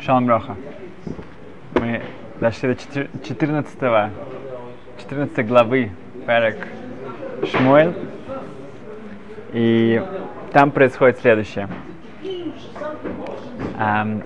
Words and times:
Шалом 0.00 0.28
Роха. 0.28 0.56
Мы 1.74 2.00
дошли 2.40 2.74
до 2.74 3.06
14, 3.22 3.78
14 4.98 5.46
главы 5.46 5.90
Перек 6.26 6.56
Шмуэль. 7.44 7.94
И 9.52 10.02
там 10.52 10.70
происходит 10.70 11.18
следующее. 11.18 11.68
Эм, 13.78 14.22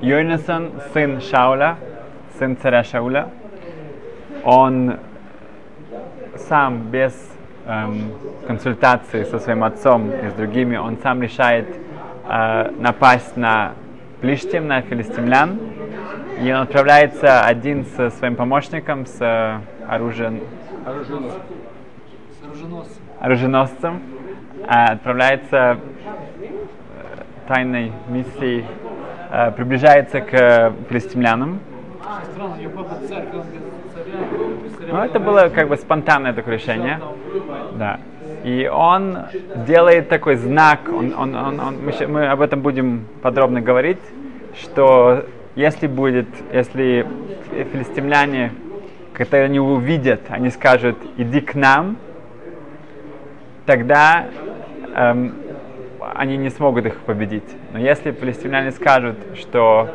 Йонасон, 0.00 0.72
сын 0.92 1.20
Шауля, 1.20 1.76
сын 2.38 2.56
царя 2.56 2.82
Шауля, 2.82 3.28
он 4.42 4.98
сам 6.36 6.90
без 6.90 7.14
эм, 7.66 8.12
консультации 8.48 9.22
со 9.22 9.38
своим 9.38 9.62
отцом 9.62 10.10
и 10.10 10.30
с 10.30 10.32
другими, 10.32 10.76
он 10.76 10.98
сам 10.98 11.22
решает 11.22 11.68
э, 12.28 12.70
напасть 12.78 13.36
на 13.36 13.74
Плиштим, 14.22 14.68
на 14.68 14.80
филистимлян. 14.82 15.58
И 16.40 16.50
он 16.52 16.62
отправляется 16.62 17.42
один 17.42 17.84
со 17.84 18.10
своим 18.10 18.36
помощником, 18.36 19.04
с 19.04 19.20
э, 19.20 19.58
оружием, 19.86 20.40
оруженосцем, 23.20 24.02
э, 24.62 24.66
отправляется 24.66 25.56
э, 25.56 25.76
тайной 27.48 27.92
миссией, 28.08 28.64
э, 29.30 29.50
приближается 29.52 30.20
к 30.20 30.72
филистимлянам. 30.88 31.60
Ну, 34.88 34.98
это 34.98 35.20
было 35.20 35.48
как 35.48 35.68
бы 35.68 35.76
спонтанное 35.76 36.32
такое 36.32 36.54
решение. 36.54 37.00
Да. 37.74 38.00
И 38.44 38.66
он 38.66 39.18
делает 39.66 40.08
такой 40.08 40.34
знак, 40.34 40.80
он, 40.88 41.14
он, 41.16 41.34
он, 41.36 41.60
он, 41.60 41.76
мы, 41.84 42.06
мы 42.08 42.26
об 42.26 42.40
этом 42.40 42.60
будем 42.60 43.06
подробно 43.22 43.60
говорить, 43.60 44.00
что 44.60 45.26
если 45.54 45.86
будет, 45.86 46.26
если 46.52 47.06
филистимляне, 47.72 48.52
когда 49.12 49.38
они 49.38 49.60
увидят, 49.60 50.22
они 50.28 50.50
скажут, 50.50 50.96
иди 51.16 51.40
к 51.40 51.54
нам, 51.54 51.98
тогда 53.66 54.26
эм, 54.94 55.34
они 56.14 56.36
не 56.36 56.50
смогут 56.50 56.86
их 56.86 56.96
победить. 57.00 57.44
Но 57.72 57.78
если 57.78 58.12
филистимляне 58.12 58.70
скажут, 58.72 59.16
что 59.36 59.90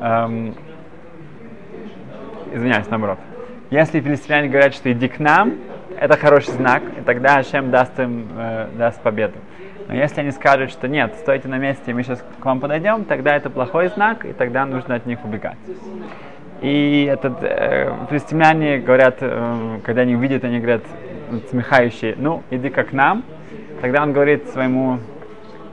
эм, 0.00 0.54
извиняюсь, 2.52 2.88
наоборот. 2.88 3.18
Если 3.70 4.00
филистимляне 4.00 4.48
говорят, 4.48 4.74
что 4.74 4.90
иди 4.90 5.08
к 5.08 5.18
нам, 5.18 5.54
это 5.98 6.16
хороший 6.16 6.52
знак, 6.52 6.82
и 6.98 7.02
тогда 7.02 7.36
Ашем 7.36 7.70
даст 7.70 7.98
им 7.98 8.28
э, 8.36 8.68
даст 8.76 9.00
победу. 9.00 9.34
Но 9.88 9.94
если 9.94 10.20
они 10.20 10.30
скажут, 10.32 10.70
что 10.70 10.88
нет, 10.88 11.14
стойте 11.20 11.48
на 11.48 11.58
месте, 11.58 11.94
мы 11.94 12.02
сейчас 12.02 12.24
к 12.40 12.44
вам 12.44 12.60
подойдем, 12.60 13.04
тогда 13.04 13.36
это 13.36 13.50
плохой 13.50 13.88
знак, 13.88 14.24
и 14.24 14.32
тогда 14.32 14.66
нужно 14.66 14.96
от 14.96 15.06
них 15.06 15.24
убегать. 15.24 15.58
И 16.60 17.08
этот, 17.10 17.38
э, 17.42 17.92
филистимляне 18.10 18.78
говорят, 18.78 19.18
э, 19.20 19.78
когда 19.84 20.02
они 20.02 20.16
увидят, 20.16 20.42
они 20.44 20.58
говорят, 20.58 20.82
смехающие, 21.50 22.14
ну, 22.16 22.42
иди 22.50 22.70
как 22.70 22.92
нам. 22.92 23.24
Тогда 23.80 24.02
он 24.02 24.12
говорит 24.12 24.48
своему 24.48 24.98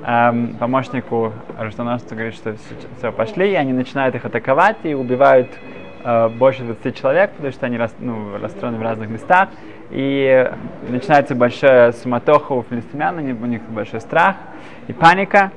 эм, 0.06 0.56
помощнику, 0.60 1.32
оруженосцу, 1.58 2.16
говорит, 2.16 2.34
что 2.34 2.56
все, 2.98 3.12
пошли, 3.12 3.52
и 3.52 3.56
они 3.56 3.72
начинают 3.72 4.16
их 4.16 4.26
атаковать 4.26 4.78
и 4.84 4.94
убивают 4.94 5.48
э, 6.04 6.30
больше 6.30 6.64
20 6.64 6.96
человек, 6.96 7.32
потому 7.32 7.52
что 7.52 7.66
они 7.66 7.78
рас, 7.78 7.94
ну, 8.00 8.38
расстроены 8.42 8.78
в 8.78 8.82
разных 8.82 9.10
местах. 9.10 9.50
И 9.92 10.52
начинается 10.90 11.36
большая 11.36 11.92
суматоха 11.92 12.54
у 12.54 12.64
филистимлян, 12.64 13.18
у 13.18 13.22
них 13.22 13.62
большой 13.64 14.02
страх 14.02 14.38
и 14.88 14.94
паника. 14.94 15.52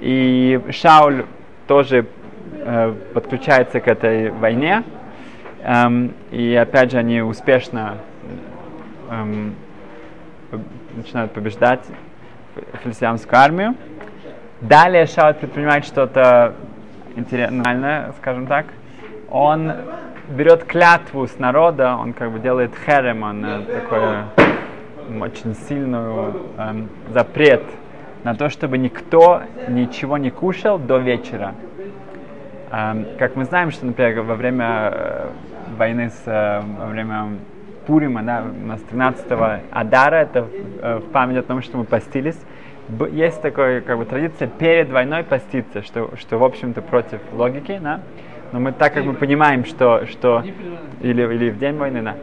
И 0.00 0.60
Шауль 0.70 1.24
тоже 1.66 2.06
э, 2.52 2.94
подключается 3.14 3.80
к 3.80 3.88
этой 3.88 4.30
войне. 4.30 4.84
Эм, 5.62 6.14
и 6.30 6.54
опять 6.54 6.92
же 6.92 6.98
они 6.98 7.20
успешно 7.20 7.98
эм, 9.10 9.54
начинают 10.94 11.32
побеждать 11.32 11.80
филистимскую 12.82 13.40
армию. 13.40 13.74
Далее 14.60 15.06
Шауль 15.06 15.34
предпринимает 15.34 15.84
что-то 15.84 16.54
интересное, 17.16 18.12
скажем 18.18 18.46
так. 18.46 18.66
Он 19.30 19.72
берет 20.28 20.64
клятву 20.64 21.26
с 21.26 21.38
народа, 21.38 21.96
он 21.96 22.12
как 22.12 22.32
бы 22.32 22.38
делает 22.38 22.72
херем, 22.86 23.22
он 23.22 23.44
э, 23.44 23.62
такой 23.62 24.00
м, 25.08 25.22
очень 25.22 25.54
сильную 25.54 26.34
эм, 26.56 26.88
запрет 27.10 27.62
на 28.24 28.34
то, 28.34 28.48
чтобы 28.48 28.78
никто 28.78 29.42
ничего 29.68 30.18
не 30.18 30.30
кушал 30.30 30.78
до 30.78 30.98
вечера. 30.98 31.54
Эм, 32.70 33.06
как 33.18 33.36
мы 33.36 33.44
знаем, 33.44 33.70
что, 33.70 33.86
например, 33.86 34.22
во 34.22 34.34
время 34.34 34.90
э, 34.92 35.26
войны 35.76 36.10
с, 36.10 36.22
э, 36.26 36.62
во 36.78 36.86
время 36.86 37.28
Пурима, 37.86 38.22
да, 38.22 38.44
у 38.44 38.66
нас 38.66 38.80
13 38.82 39.26
Адара, 39.70 40.16
это 40.16 40.46
э, 40.82 40.96
в 40.98 41.10
память 41.10 41.38
о 41.38 41.42
том, 41.42 41.62
что 41.62 41.78
мы 41.78 41.84
постились, 41.84 42.38
есть 43.10 43.40
такая 43.42 43.80
как 43.82 43.98
бы, 43.98 44.04
традиция 44.04 44.48
перед 44.48 44.90
войной 44.90 45.22
поститься, 45.22 45.82
что, 45.82 46.10
что 46.16 46.38
в 46.38 46.44
общем-то 46.44 46.82
против 46.82 47.20
логики, 47.32 47.78
да? 47.82 48.00
Но 48.52 48.60
мы 48.60 48.72
так 48.72 48.94
как 48.94 49.04
мы 49.04 49.14
понимаем, 49.14 49.64
что, 49.64 50.06
что 50.06 50.42
или, 51.00 51.22
или 51.22 51.50
в 51.50 51.58
день 51.58 51.76
войны, 51.76 52.02
да, 52.02 52.16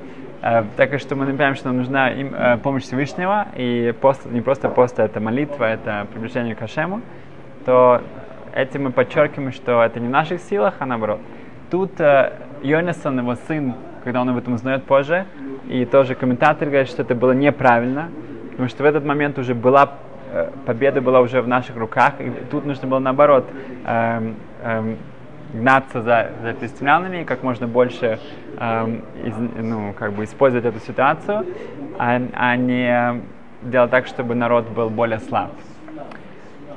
Э, 0.45 0.63
так 0.77 0.99
что 0.99 1.15
мы 1.15 1.25
понимаем, 1.25 1.55
что 1.55 1.69
нам 1.69 1.77
нужна 1.77 2.11
им, 2.11 2.35
э, 2.35 2.57
помощь 2.57 2.83
Всевышнего, 2.83 3.47
и 3.55 3.95
пост, 3.99 4.27
не 4.27 4.41
просто 4.41 4.69
пост, 4.69 4.99
это 4.99 5.19
молитва, 5.19 5.63
это 5.65 6.05
приближение 6.13 6.53
к 6.53 6.59
Хашему, 6.59 7.01
то 7.65 8.01
этим 8.53 8.83
мы 8.83 8.91
подчеркиваем, 8.91 9.51
что 9.51 9.81
это 9.81 9.99
не 9.99 10.07
в 10.07 10.11
наших 10.11 10.39
силах, 10.41 10.75
а 10.77 10.85
наоборот. 10.85 11.19
Тут 11.71 11.99
э, 11.99 12.33
Йонасон, 12.61 13.17
его 13.17 13.33
сын, 13.47 13.73
когда 14.03 14.21
он 14.21 14.29
об 14.29 14.37
этом 14.37 14.53
узнает 14.53 14.83
позже, 14.83 15.25
и 15.67 15.83
тоже 15.85 16.13
комментатор 16.13 16.67
говорит, 16.67 16.89
что 16.89 17.01
это 17.01 17.15
было 17.15 17.31
неправильно, 17.31 18.09
потому 18.51 18.69
что 18.69 18.83
в 18.83 18.85
этот 18.85 19.03
момент 19.03 19.39
уже 19.39 19.55
была 19.55 19.93
э, 20.31 20.51
победа 20.67 21.01
была 21.01 21.21
уже 21.21 21.41
в 21.41 21.47
наших 21.47 21.75
руках, 21.75 22.13
и 22.19 22.29
тут 22.51 22.67
нужно 22.67 22.87
было 22.87 22.99
наоборот 22.99 23.47
эм, 23.83 24.35
эм, 24.61 24.97
гнаться 25.53 26.01
за, 26.01 26.31
за 26.41 26.53
филистимлянами 26.53 27.23
как 27.23 27.43
можно 27.43 27.67
больше 27.67 28.19
эм, 28.57 29.01
из- 29.23 29.61
ну, 29.61 29.93
как 29.93 30.13
бы 30.13 30.23
использовать 30.23 30.65
эту 30.65 30.79
ситуацию, 30.79 31.45
а, 31.97 32.21
а 32.33 32.55
не 32.55 33.21
делать 33.61 33.91
так, 33.91 34.07
чтобы 34.07 34.35
народ 34.35 34.67
был 34.69 34.89
более 34.89 35.19
слаб. 35.19 35.51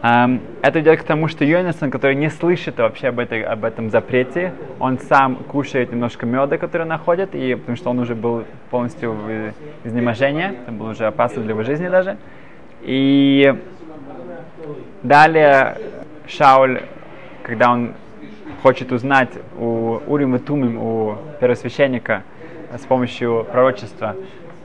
Ам, 0.01 0.41
это 0.63 0.81
идет 0.81 1.01
к 1.01 1.03
тому, 1.03 1.27
что 1.27 1.45
Йонасон, 1.45 1.91
который 1.91 2.15
не 2.15 2.31
слышит 2.31 2.79
вообще 2.79 3.09
об, 3.09 3.19
этой, 3.19 3.43
об 3.43 3.65
этом 3.65 3.91
запрете, 3.91 4.53
он 4.79 4.99
сам 4.99 5.35
кушает 5.37 5.91
немножко 5.91 6.25
меда, 6.25 6.57
который 6.57 6.87
находит, 6.87 7.35
и, 7.35 7.57
потому 7.57 7.77
что 7.77 7.91
он 7.91 7.99
уже 7.99 8.15
был 8.15 8.45
полностью 8.71 9.13
в 9.13 9.53
изнеможении, 9.83 10.53
это 10.63 10.71
было 10.71 10.91
уже 10.91 11.07
опасно 11.07 11.43
для 11.43 11.51
его 11.51 11.65
жизни 11.65 11.89
даже. 11.89 12.17
И 12.83 13.57
далее 15.03 15.77
Шауль, 16.29 16.83
когда 17.43 17.73
он 17.73 17.95
хочет 18.63 18.93
узнать 18.93 19.31
у 19.59 20.01
Урим 20.07 20.37
и 20.37 20.39
Тумим, 20.39 20.79
у 20.79 21.17
первосвященника, 21.41 22.23
с 22.77 22.85
помощью 22.87 23.47
пророчества, 23.51 24.17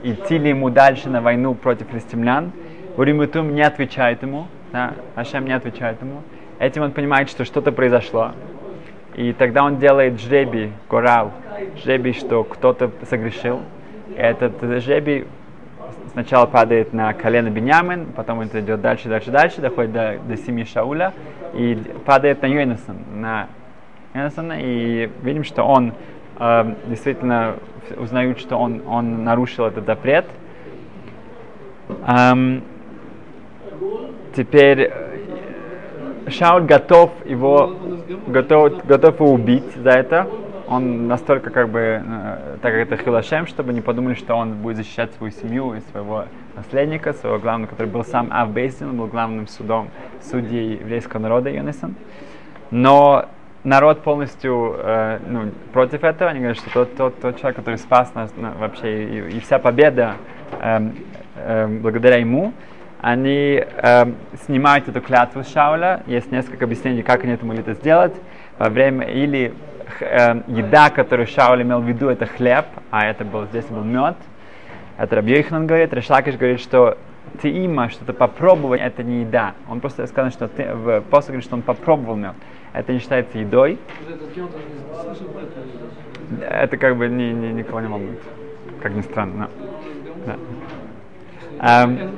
идти 0.02 0.38
ли 0.38 0.50
ему 0.50 0.70
дальше 0.70 1.08
на 1.08 1.20
войну 1.20 1.54
против 1.54 1.88
филистимлян, 1.88 2.52
Урим 2.96 3.26
Тум 3.28 3.54
не 3.54 3.62
отвечает 3.62 4.22
ему, 4.22 4.46
да, 4.72 4.94
Ашем 5.14 5.46
не 5.46 5.52
отвечает 5.52 6.00
ему. 6.00 6.22
Этим 6.58 6.82
он 6.82 6.92
понимает, 6.92 7.28
что 7.28 7.44
что-то 7.44 7.72
произошло. 7.72 8.32
И 9.14 9.32
тогда 9.32 9.64
он 9.64 9.78
делает 9.78 10.20
жребий, 10.20 10.72
коралл, 10.88 11.32
жребий, 11.82 12.12
что 12.12 12.44
кто-то 12.44 12.90
согрешил. 13.08 13.60
Этот 14.16 14.60
жребий 14.82 15.26
сначала 16.12 16.46
падает 16.46 16.92
на 16.92 17.12
колено 17.14 17.50
Беньямин, 17.50 18.06
потом 18.14 18.40
это 18.40 18.60
идет 18.60 18.80
дальше, 18.80 19.08
дальше, 19.08 19.30
дальше, 19.30 19.60
доходит 19.60 19.92
до, 19.92 20.18
до 20.28 20.36
семьи 20.36 20.64
Шауля 20.64 21.12
и 21.52 21.76
падает 22.04 22.42
на 22.42 22.46
Йонасан, 22.46 22.96
на 23.14 23.48
Йонасана, 24.14 24.60
и 24.60 25.10
видим, 25.22 25.42
что 25.42 25.64
он 25.64 25.92
э, 26.38 26.74
действительно 26.86 27.56
узнают, 27.96 28.38
что 28.38 28.56
он, 28.56 28.82
он 28.86 29.24
нарушил 29.24 29.64
этот 29.64 29.86
запрет. 29.86 30.26
Ам, 32.06 32.62
теперь 34.36 34.82
э, 34.82 36.30
Шауль 36.30 36.62
готов 36.62 37.10
его, 37.26 37.76
готов, 38.28 38.86
готов 38.86 39.18
его 39.18 39.32
убить 39.32 39.74
за 39.74 39.90
это. 39.90 40.28
Он 40.68 41.08
настолько 41.08 41.50
как 41.50 41.70
бы, 41.70 41.80
э, 41.80 42.56
так 42.62 42.72
как 42.72 42.92
это 42.92 42.96
Хилашем, 42.96 43.48
чтобы 43.48 43.72
не 43.72 43.80
подумали, 43.80 44.14
что 44.14 44.36
он 44.36 44.52
будет 44.54 44.76
защищать 44.76 45.12
свою 45.14 45.32
семью 45.32 45.74
и 45.74 45.80
своего 45.90 46.26
наследника, 46.54 47.14
своего 47.14 47.40
главного, 47.40 47.70
который 47.70 47.88
был 47.88 48.04
сам 48.04 48.28
Авбейсин, 48.30 48.96
был 48.96 49.08
главным 49.08 49.48
судом, 49.48 49.88
судьей 50.22 50.76
еврейского 50.76 51.18
народа 51.18 51.50
Йонасан. 51.50 51.96
Но 52.70 53.26
народ 53.64 54.02
полностью 54.02 54.76
э, 54.78 55.18
ну, 55.26 55.50
против 55.72 56.04
этого. 56.04 56.30
Они 56.30 56.40
говорят, 56.40 56.58
что 56.58 56.70
тот, 56.70 56.96
тот, 56.96 57.20
тот 57.20 57.38
человек, 57.38 57.56
который 57.56 57.76
спас 57.76 58.14
нас 58.14 58.32
ну, 58.36 58.50
вообще, 58.58 59.04
и, 59.04 59.36
и 59.36 59.40
вся 59.40 59.58
победа 59.58 60.14
эм, 60.60 60.94
эм, 61.36 61.80
благодаря 61.80 62.18
ему, 62.18 62.52
они 63.00 63.62
эм, 63.76 64.16
снимают 64.44 64.88
эту 64.88 65.00
клятву 65.00 65.42
с 65.42 65.52
Шауля. 65.52 66.02
Есть 66.06 66.30
несколько 66.30 66.66
объяснений, 66.66 67.02
как 67.02 67.24
они 67.24 67.32
это 67.32 67.44
могли 67.44 67.62
это 67.62 67.74
сделать. 67.74 68.14
во 68.58 68.68
время, 68.68 69.06
или 69.06 69.54
э, 70.00 70.42
еда, 70.46 70.90
которую 70.90 71.26
Шауль 71.26 71.62
имел 71.62 71.80
в 71.80 71.88
виду, 71.88 72.08
это 72.08 72.26
хлеб, 72.26 72.66
а 72.90 73.06
это 73.06 73.24
был, 73.24 73.46
здесь 73.46 73.66
был 73.66 73.82
мед. 73.82 74.16
Это 74.96 75.16
Рабьехнан 75.16 75.66
говорит, 75.66 75.92
Решлакиш 75.92 76.36
говорит, 76.36 76.60
что 76.60 76.98
ты 77.42 77.50
има 77.50 77.88
что-то 77.88 78.12
попробовать, 78.12 78.80
это 78.80 79.02
не 79.02 79.22
еда. 79.22 79.54
Он 79.68 79.80
просто 79.80 80.06
сказал, 80.06 80.30
что 80.30 80.48
ты, 80.48 80.72
в 80.72 81.00
после 81.02 81.32
говорит, 81.32 81.44
что 81.44 81.56
он 81.56 81.62
попробовал 81.62 82.16
мед. 82.16 82.34
Это 82.74 82.92
не 82.92 82.98
считается 82.98 83.38
едой. 83.38 83.78
Это 86.40 86.76
как 86.76 86.96
бы 86.96 87.08
ни, 87.08 87.30
ни, 87.30 87.52
никого 87.52 87.80
не 87.80 87.86
волнует. 87.86 88.20
Как 88.82 88.92
ни 88.92 89.00
странно. 89.00 89.48
Но, 90.26 90.26
да. 90.26 90.36
Um, 91.60 92.10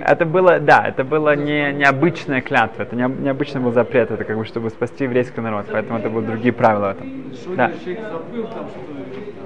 это 0.00 0.24
было, 0.24 0.58
да, 0.58 0.84
это 0.88 1.04
было 1.04 1.36
не 1.36 1.72
необычная 1.74 2.40
клятва, 2.40 2.82
это 2.82 2.96
не, 2.96 3.02
необычный 3.02 3.60
был 3.60 3.72
запрет, 3.72 4.10
это 4.10 4.24
как 4.24 4.38
бы 4.38 4.46
чтобы 4.46 4.70
спасти 4.70 5.04
еврейский 5.04 5.40
народ, 5.42 5.66
поэтому 5.70 5.98
это 5.98 6.08
были 6.08 6.24
другие 6.24 6.52
правила 6.52 6.88
в 6.88 6.90
этом. 6.96 7.56
Да. 7.56 7.70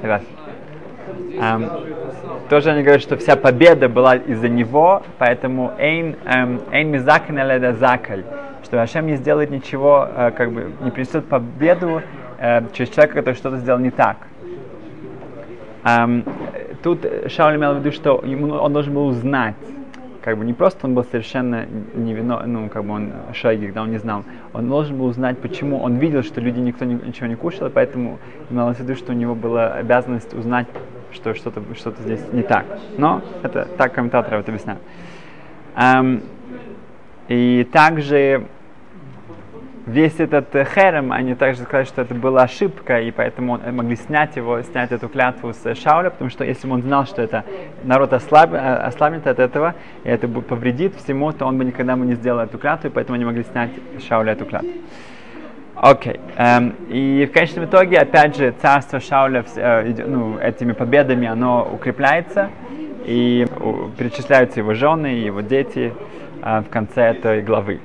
Согласен. 0.01 0.27
Um, 1.39 2.49
тоже 2.49 2.71
они 2.71 2.83
говорят, 2.83 3.03
что 3.03 3.17
вся 3.17 3.37
победа 3.37 3.89
была 3.89 4.17
из-за 4.17 4.49
него, 4.49 5.03
поэтому 5.19 5.73
эйн 5.79 6.17
эйн 6.25 6.89
мизакин 6.89 7.39
эледа 7.39 7.75
закаль, 7.75 8.25
что 8.65 8.81
Ашем 8.81 9.07
не 9.07 9.17
сделает 9.17 9.51
ничего, 9.51 10.09
uh, 10.09 10.31
как 10.31 10.53
бы 10.53 10.73
не 10.81 10.91
принесет 10.91 11.27
победу 11.27 12.03
uh, 12.41 12.65
через 12.73 12.91
человека, 12.91 13.17
который 13.17 13.35
что-то 13.35 13.59
сделал 13.59 13.81
не 13.81 13.91
так. 13.91 14.17
Um, 15.85 16.25
тут 16.83 17.07
Шауль 17.29 17.57
имел 17.57 17.75
в 17.75 17.79
виду, 17.79 17.93
что 17.93 18.23
ему, 18.25 18.55
он 18.55 18.73
должен 18.73 18.95
был 18.95 19.07
узнать, 19.07 19.55
как 20.23 20.37
бы 20.39 20.45
не 20.45 20.55
просто 20.55 20.87
он 20.87 20.95
был 20.95 21.05
совершенно 21.05 21.67
невиновен, 21.95 22.53
ну, 22.53 22.69
как 22.69 22.85
бы 22.85 22.95
он 22.95 23.13
шайги, 23.33 23.67
когда 23.67 23.83
он 23.83 23.93
не 23.93 23.99
знал, 23.99 24.25
он 24.53 24.69
должен 24.69 24.99
был 24.99 25.07
узнать, 25.07 25.39
почему, 25.39 25.79
он 25.79 25.99
видел, 25.99 26.25
что 26.25 26.41
люди 26.41 26.59
никто 26.59 26.85
ничего 26.85 27.29
не 27.29 27.37
кушал, 27.37 27.71
поэтому 27.71 28.19
имелось 28.51 28.79
в 28.79 28.81
виду, 28.81 28.97
что 28.97 29.13
у 29.13 29.15
него 29.15 29.37
была 29.37 29.75
обязанность 29.75 30.35
узнать, 30.35 30.67
что 31.17 31.35
что-то 31.35 31.63
что 31.75 31.91
здесь 32.03 32.25
не 32.33 32.43
так. 32.43 32.67
Но 32.97 33.23
это 33.43 33.67
так 33.77 33.93
комментаторы 33.93 34.39
это 34.39 34.53
объясняют. 34.53 34.81
Um, 35.75 36.23
и 37.29 37.69
также 37.73 38.47
весь 39.87 40.19
этот 40.19 40.55
э, 40.55 40.65
херем, 40.65 41.13
они 41.13 41.35
также 41.35 41.63
сказали, 41.63 41.85
что 41.85 42.03
это 42.03 42.15
была 42.15 42.43
ошибка, 42.43 43.01
и 43.01 43.11
поэтому 43.11 43.59
могли 43.73 43.97
снять 43.97 44.37
его, 44.37 44.61
снять 44.63 44.93
эту 44.93 45.09
клятву 45.09 45.53
с 45.53 45.75
Шауля, 45.75 46.11
потому 46.11 46.29
что 46.31 46.45
если 46.45 46.67
бы 46.67 46.75
он 46.75 46.83
знал, 46.83 47.07
что 47.07 47.23
это 47.23 47.45
народ 47.85 48.13
ослаб, 48.13 48.53
э, 48.53 48.59
ослабнет 48.59 49.27
от 49.27 49.39
этого, 49.39 49.75
и 50.05 50.09
это 50.09 50.29
повредит 50.29 50.95
всему, 50.97 51.33
то 51.33 51.47
он 51.47 51.57
бы 51.57 51.65
никогда 51.65 51.97
бы 51.97 52.05
не 52.05 52.15
сделал 52.15 52.41
эту 52.41 52.59
клятву, 52.59 52.89
и 52.89 52.93
поэтому 52.93 53.15
они 53.15 53.25
могли 53.25 53.45
снять 53.45 53.71
Шауля 54.07 54.33
эту 54.33 54.45
клятву. 54.45 54.71
Окей. 55.77 56.15
Okay. 56.15 56.21
Um, 56.39 56.75
и 56.89 57.27
в 57.27 57.33
конечном 57.33 57.67
итоге, 57.67 57.99
опять 57.99 58.35
же, 58.35 58.55
царство 58.63 58.99
Шауля 58.99 59.45
э, 59.57 59.95
ну, 60.07 60.39
этими 60.39 60.73
победами, 60.73 61.29
оно 61.29 61.69
укрепляется, 61.71 62.51
и 63.05 63.47
перечисляются 63.99 64.61
его 64.61 64.73
жены 64.73 65.15
и 65.15 65.25
его 65.25 65.43
дети 65.43 65.93
uh, 66.41 66.65
в 66.65 66.71
конце 66.71 67.03
этой 67.03 67.43
главы. 67.43 67.81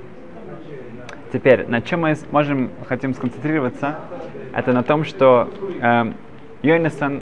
Теперь, 1.34 1.68
на 1.68 1.82
чем 1.82 2.02
мы 2.02 2.16
можем, 2.32 2.72
хотим 2.88 3.14
сконцентрироваться, 3.14 3.96
это 4.56 4.72
на 4.72 4.84
том, 4.84 5.04
что 5.04 5.50
э, 5.82 6.14
Йойнасон 6.62 7.22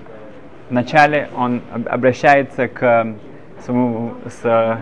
вначале 0.69 1.29
он 1.35 1.61
обращается 1.87 2.67
к 2.67 3.15
своему 3.59 4.13
с 4.27 4.79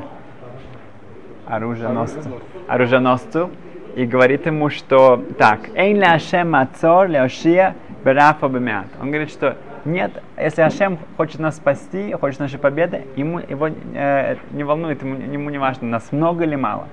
оруженосцу, 1.46 2.42
оруженосцу 2.68 3.52
и 3.98 4.06
говорит 4.06 4.46
ему, 4.46 4.70
что 4.70 5.24
так, 5.38 5.60
«Эйн 5.76 5.98
ли 5.98 6.06
Ашем 6.06 6.56
ацор 6.56 7.08
леошия 7.08 7.76
берафа 8.06 8.48
бемят». 8.48 8.86
Он 9.02 9.10
говорит, 9.10 9.30
что 9.30 9.58
нет, 9.86 10.24
если 10.38 10.62
Ашем 10.62 11.00
хочет 11.18 11.40
нас 11.40 11.58
спасти, 11.58 12.14
хочет 12.14 12.40
нашей 12.40 12.60
победы, 12.60 13.06
ему 13.16 13.40
его 13.40 13.68
э, 13.68 14.36
не 14.52 14.64
волнует, 14.64 15.02
ему, 15.02 15.16
ему 15.16 15.50
не 15.50 15.58
важно, 15.58 15.88
нас 15.88 16.12
много 16.12 16.44
или 16.44 16.56
мало 16.56 16.88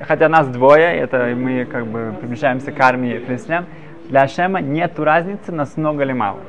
хотя 0.00 0.28
нас 0.28 0.48
двое, 0.48 0.96
это 0.96 1.34
мы 1.36 1.64
как 1.64 1.86
бы 1.86 2.14
приближаемся 2.20 2.72
к 2.72 2.80
армии 2.80 3.18
филистимлян, 3.26 3.66
для 4.08 4.22
Ашема 4.22 4.60
нет 4.60 4.98
разницы, 4.98 5.52
нас 5.52 5.76
много 5.76 6.04
или 6.04 6.12
мало. 6.12 6.40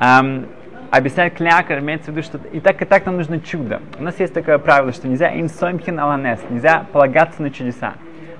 Um, 0.00 0.48
объясняет 0.90 1.34
Клякер, 1.34 1.78
имеется 1.78 2.10
в 2.10 2.16
виду, 2.16 2.22
что 2.22 2.38
и 2.52 2.58
так, 2.58 2.82
и 2.82 2.84
так 2.84 3.06
нам 3.06 3.16
нужно 3.16 3.40
чудо. 3.40 3.80
У 3.98 4.02
нас 4.02 4.18
есть 4.18 4.34
такое 4.34 4.58
правило, 4.58 4.92
что 4.92 5.06
нельзя 5.06 5.38
инсомхин 5.38 6.00
аланес, 6.00 6.40
нельзя 6.50 6.86
полагаться 6.92 7.40
на 7.42 7.50
чудеса. 7.50 7.94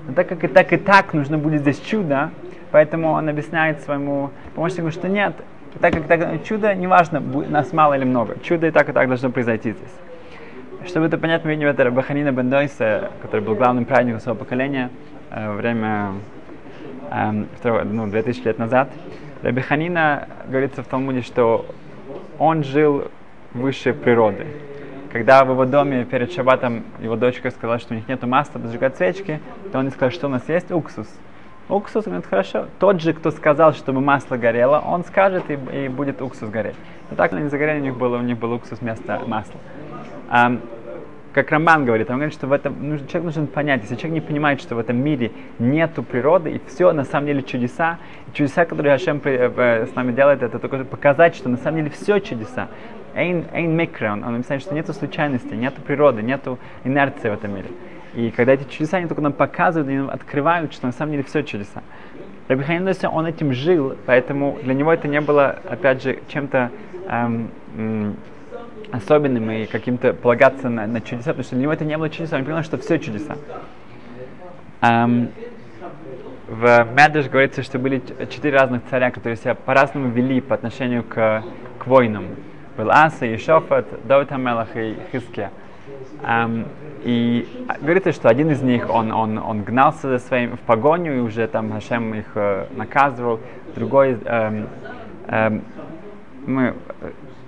Но 0.07 0.13
так 0.13 0.27
как 0.27 0.43
и 0.43 0.47
так, 0.47 0.73
и 0.73 0.77
так 0.77 1.13
нужно 1.13 1.37
будет 1.37 1.61
здесь 1.61 1.79
чудо, 1.79 2.31
поэтому 2.71 3.11
он 3.11 3.29
объясняет 3.29 3.81
своему 3.81 4.31
помощнику, 4.55 4.91
что 4.91 5.07
нет, 5.07 5.33
так 5.79 5.93
как 5.93 6.07
так, 6.07 6.43
чудо, 6.43 6.75
неважно, 6.75 7.19
нас 7.19 7.73
мало 7.73 7.95
или 7.95 8.03
много, 8.03 8.35
чудо 8.43 8.67
и 8.67 8.71
так, 8.71 8.89
и 8.89 8.91
так 8.91 9.07
должно 9.07 9.29
произойти 9.29 9.71
здесь. 9.71 10.87
Чтобы 10.87 11.05
это 11.05 11.17
понять, 11.17 11.45
мы 11.45 11.51
видим 11.51 11.67
это 11.67 11.85
Рабаханина 11.85 12.31
Бендойса, 12.31 13.11
который 13.21 13.41
был 13.41 13.55
главным 13.55 13.85
праведником 13.85 14.19
своего 14.19 14.37
поколения 14.37 14.89
э, 15.31 15.53
время 15.53 16.11
э, 17.09 17.45
второго, 17.57 17.83
ну, 17.83 18.07
2000 18.07 18.43
лет 18.43 18.59
назад. 18.59 18.89
Рабиханина 19.43 20.27
говорится 20.47 20.83
в 20.83 20.87
Талмуде, 20.87 21.21
что 21.21 21.65
он 22.37 22.63
жил 22.63 23.09
выше 23.53 23.93
природы. 23.93 24.47
Когда 25.13 25.45
в 25.45 25.51
его 25.51 25.65
доме 25.65 26.05
перед 26.05 26.33
шабатом 26.33 26.83
его 26.99 27.15
дочка 27.15 27.51
сказала, 27.51 27.77
что 27.77 27.93
у 27.93 27.97
них 27.97 28.07
нет 28.07 28.23
масла 28.23 28.59
зажигать 28.59 28.97
свечки, 28.97 29.39
то 29.71 29.77
он 29.77 29.91
сказал, 29.91 30.09
что 30.09 30.25
у 30.25 30.29
нас 30.31 30.49
есть 30.49 30.71
уксус. 30.71 31.07
Уксус, 31.69 32.05
говорит, 32.05 32.25
хорошо. 32.25 32.65
Тот 32.79 32.99
же, 32.99 33.13
кто 33.13 33.29
сказал, 33.29 33.73
чтобы 33.73 34.01
масло 34.01 34.37
горело, 34.37 34.79
он 34.79 35.03
скажет, 35.03 35.43
и, 35.51 35.85
и 35.85 35.87
будет 35.87 36.19
уксус 36.19 36.49
гореть. 36.49 36.75
И 37.11 37.15
так 37.15 37.31
они 37.31 37.47
загорели, 37.47 37.79
у 37.79 37.83
них 37.83 37.95
было, 37.95 38.17
у 38.17 38.21
них 38.21 38.39
был 38.39 38.53
уксус 38.53 38.79
вместо 38.81 39.21
масла. 39.27 39.59
Um, 40.31 40.59
как 41.31 41.51
Рамбан 41.51 41.85
говорит, 41.85 42.09
он 42.09 42.17
говорит, 42.17 42.33
что 42.33 42.47
в 42.47 42.51
этом 42.51 42.75
нужно, 42.89 43.07
человек 43.07 43.33
должен 43.33 43.47
понять, 43.47 43.81
если 43.81 43.95
человек 43.95 44.13
не 44.13 44.21
понимает, 44.21 44.61
что 44.61 44.75
в 44.75 44.79
этом 44.79 44.97
мире 44.97 45.31
нету 45.59 46.01
природы, 46.01 46.51
и 46.51 46.61
все 46.67 46.91
на 46.91 47.03
самом 47.03 47.27
деле 47.27 47.43
чудеса, 47.43 47.97
чудеса, 48.33 48.65
которые 48.65 48.97
Хашем 48.97 49.21
э, 49.25 49.51
э, 49.55 49.85
с 49.85 49.95
нами 49.95 50.11
делает, 50.11 50.41
это 50.41 50.59
только 50.59 50.83
показать, 50.85 51.35
что 51.35 51.49
на 51.49 51.57
самом 51.57 51.77
деле 51.77 51.89
все 51.91 52.19
чудеса. 52.19 52.67
Эйн, 53.15 53.45
эйн 53.53 53.75
микро, 53.75 54.11
он, 54.11 54.23
он 54.23 54.35
объясняет, 54.35 54.61
что 54.61 54.73
нету 54.73 54.93
случайности, 54.93 55.53
нету 55.53 55.81
природы, 55.81 56.21
нету 56.21 56.57
инерции 56.83 57.29
в 57.29 57.33
этом 57.33 57.55
мире. 57.55 57.69
И 58.13 58.31
когда 58.31 58.53
эти 58.53 58.69
чудеса, 58.69 58.97
они 58.97 59.07
только 59.07 59.21
нам 59.21 59.33
показывают, 59.33 59.87
они 59.87 59.97
нам 59.97 60.09
открывают, 60.09 60.73
что 60.73 60.85
на 60.85 60.91
самом 60.93 61.11
деле 61.11 61.23
все 61.23 61.43
чудеса. 61.43 61.81
Рабиханин 62.47 62.87
он 63.11 63.25
этим 63.25 63.53
жил, 63.53 63.95
поэтому 64.05 64.59
для 64.61 64.73
него 64.73 64.91
это 64.91 65.07
не 65.07 65.21
было, 65.21 65.59
опять 65.69 66.03
же, 66.03 66.19
чем-то 66.27 66.71
эм, 67.07 67.49
особенным 68.91 69.49
и 69.49 69.65
каким-то 69.65 70.13
полагаться 70.13 70.69
на, 70.69 70.85
на 70.85 71.01
чудеса, 71.01 71.31
потому 71.31 71.43
что 71.43 71.55
для 71.55 71.63
него 71.63 71.73
это 71.73 71.85
не 71.85 71.97
было 71.97 72.09
чудеса, 72.09 72.37
он 72.37 72.45
понял, 72.45 72.63
что 72.63 72.77
все 72.77 72.99
чудеса. 72.99 73.35
Um, 74.81 75.29
в 76.47 76.87
Медреш 76.93 77.29
говорится, 77.29 77.63
что 77.63 77.79
были 77.79 78.01
четыре 78.29 78.57
разных 78.57 78.83
царя, 78.89 79.09
которые 79.11 79.37
себя 79.37 79.55
по-разному 79.55 80.09
вели 80.09 80.41
по 80.41 80.53
отношению 80.53 81.03
к, 81.03 81.43
к 81.79 81.87
войнам. 81.87 82.25
Был 82.77 82.89
Аса, 82.89 83.25
Ешофат, 83.25 83.85
Давид 84.07 84.31
Амелах 84.31 84.75
и 84.75 84.97
Хиския. 85.11 85.51
Um, 86.23 86.65
и 87.03 87.45
говорится, 87.81 88.13
что 88.13 88.29
один 88.29 88.49
из 88.49 88.61
них, 88.61 88.89
он, 88.89 89.11
он, 89.11 89.37
он 89.37 89.63
гнался 89.63 90.07
за 90.07 90.19
своим 90.19 90.55
в 90.55 90.61
погоню, 90.61 91.17
и 91.17 91.19
уже 91.19 91.47
там 91.47 91.71
Хашем 91.73 92.15
их 92.15 92.25
э, 92.35 92.67
наказывал. 92.77 93.41
Другой, 93.75 94.17
эм, 94.23 94.69
эм, 95.27 95.61
мы 96.47 96.73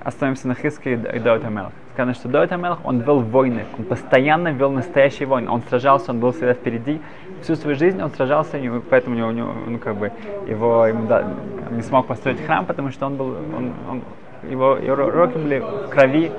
остановимся 0.03 0.49
на 0.49 0.55
Хиске 0.55 0.93
и 0.93 1.19
Давид 1.19 1.45
Амелах. 1.45 1.71
Сказано, 1.93 2.13
что 2.13 2.27
Давид 2.27 2.51
Амелах, 2.51 2.79
он 2.83 2.99
вел 2.99 3.21
войны, 3.21 3.63
он 3.77 3.85
постоянно 3.85 4.49
вел 4.49 4.71
настоящие 4.71 5.27
войны, 5.27 5.49
он 5.49 5.61
сражался, 5.69 6.11
он 6.11 6.19
был 6.19 6.33
всегда 6.33 6.53
впереди. 6.53 6.99
Всю 7.41 7.55
свою 7.55 7.77
жизнь 7.77 8.01
он 8.01 8.11
сражался, 8.11 8.57
и 8.57 8.69
поэтому 8.89 9.15
у 9.25 9.31
него, 9.31 9.53
ну, 9.65 9.79
как 9.79 9.95
бы, 9.95 10.11
его 10.47 10.85
ему, 10.85 11.07
да, 11.07 11.25
не 11.71 11.81
смог 11.81 12.07
построить 12.07 12.45
храм, 12.45 12.65
потому 12.65 12.91
что 12.91 13.05
он 13.05 13.15
был, 13.15 13.27
он, 13.55 13.73
он, 13.89 14.01
его, 14.49 14.77
его 14.77 14.95
руки 14.95 15.37
были 15.37 15.59
в 15.59 15.89
крови 15.89 16.31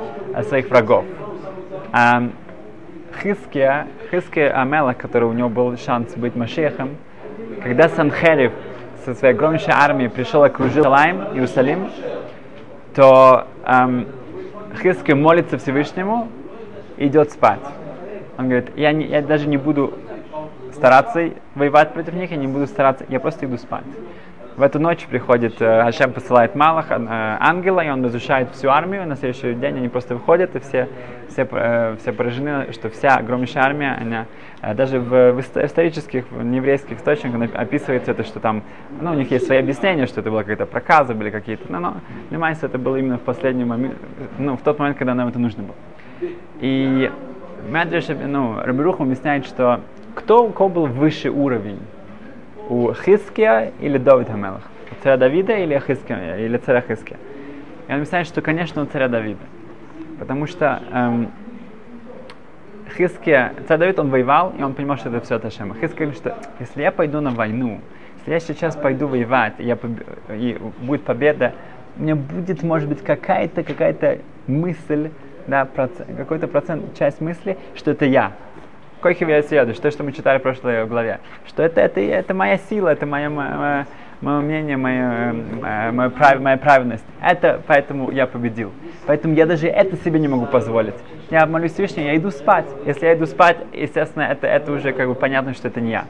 своих 0.48 0.68
врагов. 0.68 1.04
А, 1.92 2.28
Хиския, 3.22 3.86
Хиския 4.10 4.50
Амела, 4.50 4.92
который 4.92 5.24
у 5.24 5.32
него 5.32 5.48
был 5.48 5.76
шанс 5.76 6.14
быть 6.14 6.36
Машехом, 6.36 6.96
когда 7.62 7.88
Санхерев 7.88 8.52
со 9.04 9.14
своей 9.14 9.34
огромнейшей 9.34 9.72
армией 9.72 10.08
пришел 10.08 10.42
окружил 10.42 10.84
Иерусалим, 10.84 11.34
Иерусалим 11.34 11.88
то 12.94 13.46
эм, 13.64 14.06
Хиски 14.82 15.12
молится 15.12 15.58
Всевышнему 15.58 16.28
и 16.96 17.06
идет 17.06 17.30
спать. 17.30 17.60
Он 18.38 18.48
говорит, 18.48 18.70
я, 18.76 18.92
не, 18.92 19.06
я 19.06 19.22
даже 19.22 19.46
не 19.48 19.58
буду 19.58 19.92
стараться 20.72 21.30
воевать 21.54 21.92
против 21.92 22.14
них, 22.14 22.30
я 22.30 22.36
не 22.36 22.46
буду 22.46 22.66
стараться, 22.66 23.04
я 23.08 23.20
просто 23.20 23.46
иду 23.46 23.58
спать. 23.58 23.84
В 24.56 24.62
эту 24.62 24.78
ночь 24.78 25.06
приходит, 25.06 25.60
э, 25.60 25.80
Ашем 25.80 26.12
посылает 26.12 26.54
малых 26.54 26.90
э, 26.90 26.96
ангела, 26.98 27.80
и 27.80 27.90
он 27.90 28.02
разрушает 28.02 28.50
всю 28.52 28.70
армию. 28.70 29.06
На 29.06 29.16
следующий 29.16 29.54
день 29.54 29.76
они 29.76 29.88
просто 29.88 30.14
выходят, 30.14 30.56
и 30.56 30.60
все, 30.60 30.88
все, 31.28 31.46
э, 31.50 31.96
все 32.00 32.12
поражены, 32.12 32.72
что 32.72 32.88
вся 32.88 33.16
огромнейшая 33.16 33.64
армия, 33.64 33.98
она, 34.00 34.26
даже 34.74 34.98
в, 34.98 35.32
в 35.32 35.40
исторических, 35.40 36.24
в 36.30 36.42
еврейских 36.42 36.96
источниках 36.96 37.54
описывается 37.54 38.12
это, 38.12 38.24
что 38.24 38.40
там, 38.40 38.62
ну, 39.00 39.12
у 39.12 39.14
них 39.14 39.30
есть 39.30 39.46
свои 39.46 39.58
объяснения, 39.58 40.06
что 40.06 40.20
это 40.20 40.30
была 40.30 40.40
какая-то 40.40 40.66
проказа, 40.66 41.14
были 41.14 41.30
какие-то, 41.30 41.70
но, 41.70 41.78
но 41.78 41.96
понимаете, 42.30 42.60
это 42.64 42.78
было 42.78 42.96
именно 42.96 43.18
в 43.18 43.22
последний 43.22 43.64
момент, 43.64 43.96
ну, 44.38 44.56
в 44.56 44.62
тот 44.62 44.78
момент, 44.78 44.96
когда 44.96 45.14
нам 45.14 45.28
это 45.28 45.38
нужно 45.38 45.64
было. 45.64 45.76
И 46.60 47.10
Медреш, 47.68 48.08
ну, 48.08 48.58
Рабирух 48.62 49.00
объясняет, 49.00 49.44
что 49.44 49.80
кто 50.14 50.46
у 50.46 50.50
кого 50.50 50.70
был 50.70 50.86
высший 50.86 51.30
уровень? 51.30 51.80
У 52.68 52.92
Хиския 52.92 53.72
или 53.80 53.98
Давид 53.98 54.28
Хамелах? 54.28 54.62
У 54.90 55.02
царя 55.02 55.16
Давида 55.16 55.56
или, 55.56 55.78
Хиския, 55.78 56.36
или 56.38 56.56
царя 56.56 56.80
Хиския? 56.80 57.16
И 57.86 57.90
он 57.90 57.96
объясняет, 57.96 58.26
что, 58.26 58.42
конечно, 58.42 58.82
у 58.82 58.86
царя 58.86 59.08
Давида. 59.08 59.44
Потому 60.18 60.46
что 60.46 60.82
эм, 60.92 61.30
Хиския, 62.96 63.52
царь 63.68 63.78
Давид, 63.78 63.98
он 63.98 64.10
воевал, 64.10 64.52
и 64.58 64.62
он 64.62 64.74
понимал, 64.74 64.96
что 64.96 65.10
это 65.10 65.20
все 65.20 65.36
от 65.36 65.44
Ашема. 65.44 65.74
Хиския 65.74 66.06
говорит, 66.06 66.16
что 66.16 66.36
если 66.58 66.82
я 66.82 66.90
пойду 66.90 67.20
на 67.20 67.30
войну, 67.30 67.80
если 68.18 68.32
я 68.32 68.40
сейчас 68.40 68.74
пойду 68.74 69.06
воевать, 69.06 69.54
и, 69.58 69.64
я, 69.64 69.78
и 70.30 70.58
будет 70.80 71.02
победа, 71.04 71.52
у 71.96 72.02
меня 72.02 72.16
будет, 72.16 72.62
может 72.62 72.88
быть, 72.88 73.02
какая-то 73.02 73.62
какая-то 73.62 74.18
мысль, 74.46 75.10
да, 75.46 75.64
процент, 75.64 76.08
какой-то 76.16 76.48
процент, 76.48 76.98
часть 76.98 77.20
мысли, 77.20 77.56
что 77.74 77.92
это 77.92 78.04
я. 78.06 78.32
Койхи 79.06 79.22
я 79.22 79.40
съеду, 79.44 79.72
что, 79.72 79.88
что 79.92 80.02
мы 80.02 80.10
читали 80.10 80.38
в 80.38 80.42
прошлой 80.42 80.84
главе. 80.84 81.20
Что 81.46 81.62
это, 81.62 81.80
это, 81.80 82.00
это 82.00 82.34
моя 82.34 82.58
сила, 82.58 82.88
это 82.88 83.06
моя, 83.06 83.30
моя, 83.30 83.86
мое 84.20 84.40
мнение, 84.40 84.76
моя, 84.76 85.32
моя, 85.62 85.92
моя, 85.92 86.10
прав, 86.10 86.40
моя 86.40 86.56
правильность. 86.56 87.04
Это 87.22 87.62
поэтому 87.68 88.10
я 88.10 88.26
победил. 88.26 88.72
Поэтому 89.06 89.34
я 89.34 89.46
даже 89.46 89.68
это 89.68 89.96
себе 89.98 90.18
не 90.18 90.26
могу 90.26 90.46
позволить. 90.46 90.96
Я 91.30 91.46
молюсь 91.46 91.74
Всевышнему, 91.74 92.08
я 92.08 92.16
иду 92.16 92.32
спать. 92.32 92.66
Если 92.84 93.06
я 93.06 93.14
иду 93.14 93.26
спать, 93.26 93.58
естественно, 93.72 94.24
это, 94.24 94.48
это 94.48 94.72
уже 94.72 94.92
как 94.92 95.06
бы 95.06 95.14
понятно, 95.14 95.54
что 95.54 95.68
это 95.68 95.80
не 95.80 95.92
я. 95.92 96.06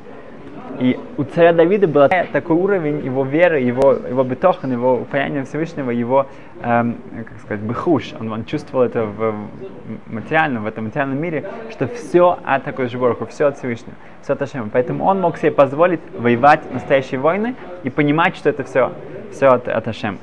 И 0.81 0.99
у 1.17 1.25
царя 1.25 1.53
Давида 1.53 1.87
был 1.89 2.09
такой 2.33 2.57
уровень 2.57 3.05
его 3.05 3.25
веры, 3.25 3.61
его, 3.61 3.93
его 3.93 4.25
бетохан, 4.25 4.73
его 4.73 4.95
упояния 4.95 5.45
Всевышнего, 5.45 5.91
его, 5.91 6.27
эм, 6.63 6.99
как 7.25 7.39
сказать, 7.41 7.61
бехуш. 7.61 8.15
Он, 8.19 8.33
он 8.33 8.45
чувствовал 8.45 8.85
это 8.85 9.05
в, 9.05 9.33
в 9.33 10.13
материальном, 10.13 10.65
в 10.65 10.67
этом 10.67 10.85
материальном 10.85 11.21
мире, 11.21 11.51
что 11.71 11.87
все 11.89 12.39
от 12.45 12.65
такой 12.65 12.89
же 12.89 12.99
Бороху, 12.99 13.27
все 13.27 13.47
от 13.47 13.59
Всевышнего, 13.59 13.95
все 14.23 14.35
от 14.35 14.43
Ашема. 14.43 14.69
Поэтому 14.73 15.05
он 15.05 15.21
мог 15.21 15.39
себе 15.39 15.51
позволить 15.51 16.01
воевать 16.19 16.61
настоящие 16.73 17.21
войны 17.21 17.55
и 17.83 17.91
понимать, 17.91 18.37
что 18.37 18.51
это 18.51 18.65
все, 18.65 18.93
все 19.33 19.49
от, 19.49 19.69
от 19.69 19.89
Ашема. 19.89 20.19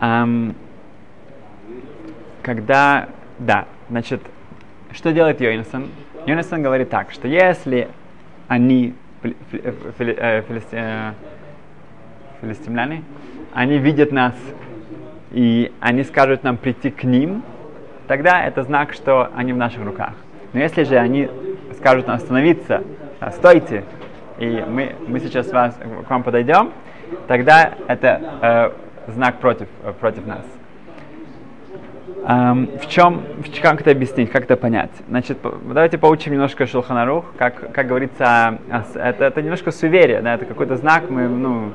Эм, 0.00 0.54
когда, 2.42 3.08
да, 3.38 3.66
значит, 3.88 4.20
что 4.92 5.12
делает 5.12 5.40
Йонасон? 5.40 5.88
Йонасон 6.26 6.62
говорит 6.62 6.90
так, 6.90 7.10
что 7.12 7.28
если 7.28 7.88
они 8.48 8.94
Э, 9.22 10.42
э, 10.72 11.12
филистимляне, 12.40 13.02
они 13.52 13.78
видят 13.78 14.12
нас, 14.12 14.34
и 15.32 15.72
они 15.80 16.04
скажут 16.04 16.44
нам 16.44 16.56
прийти 16.56 16.90
к 16.90 17.02
ним, 17.02 17.42
тогда 18.06 18.44
это 18.44 18.62
знак, 18.62 18.92
что 18.92 19.28
они 19.34 19.52
в 19.52 19.56
наших 19.56 19.84
руках. 19.84 20.12
Но 20.52 20.60
если 20.60 20.84
же 20.84 20.96
они 20.96 21.28
скажут 21.76 22.06
нам 22.06 22.16
остановиться, 22.16 22.84
стойте, 23.32 23.84
и 24.38 24.64
мы, 24.68 24.94
мы 25.08 25.18
сейчас 25.18 25.50
вас, 25.50 25.76
к 26.06 26.08
вам 26.08 26.22
подойдем, 26.22 26.72
тогда 27.26 27.74
это 27.88 28.72
э, 29.08 29.12
знак 29.12 29.40
против, 29.40 29.66
против 29.98 30.26
нас. 30.26 30.44
В 32.28 32.86
чем, 32.88 33.22
как 33.62 33.80
это 33.80 33.90
объяснить, 33.90 34.30
как 34.30 34.42
это 34.42 34.58
понять? 34.58 34.90
Значит, 35.08 35.38
давайте 35.42 35.96
поучим 35.96 36.32
немножко 36.34 36.66
Шулханарух, 36.66 37.24
как, 37.38 37.72
как 37.72 37.86
говорится, 37.86 38.58
это, 38.94 39.24
это 39.24 39.40
немножко 39.40 39.70
суеверие, 39.70 40.20
да, 40.20 40.34
это 40.34 40.44
какой-то 40.44 40.76
знак, 40.76 41.08
мы, 41.08 41.26
ну, 41.26 41.72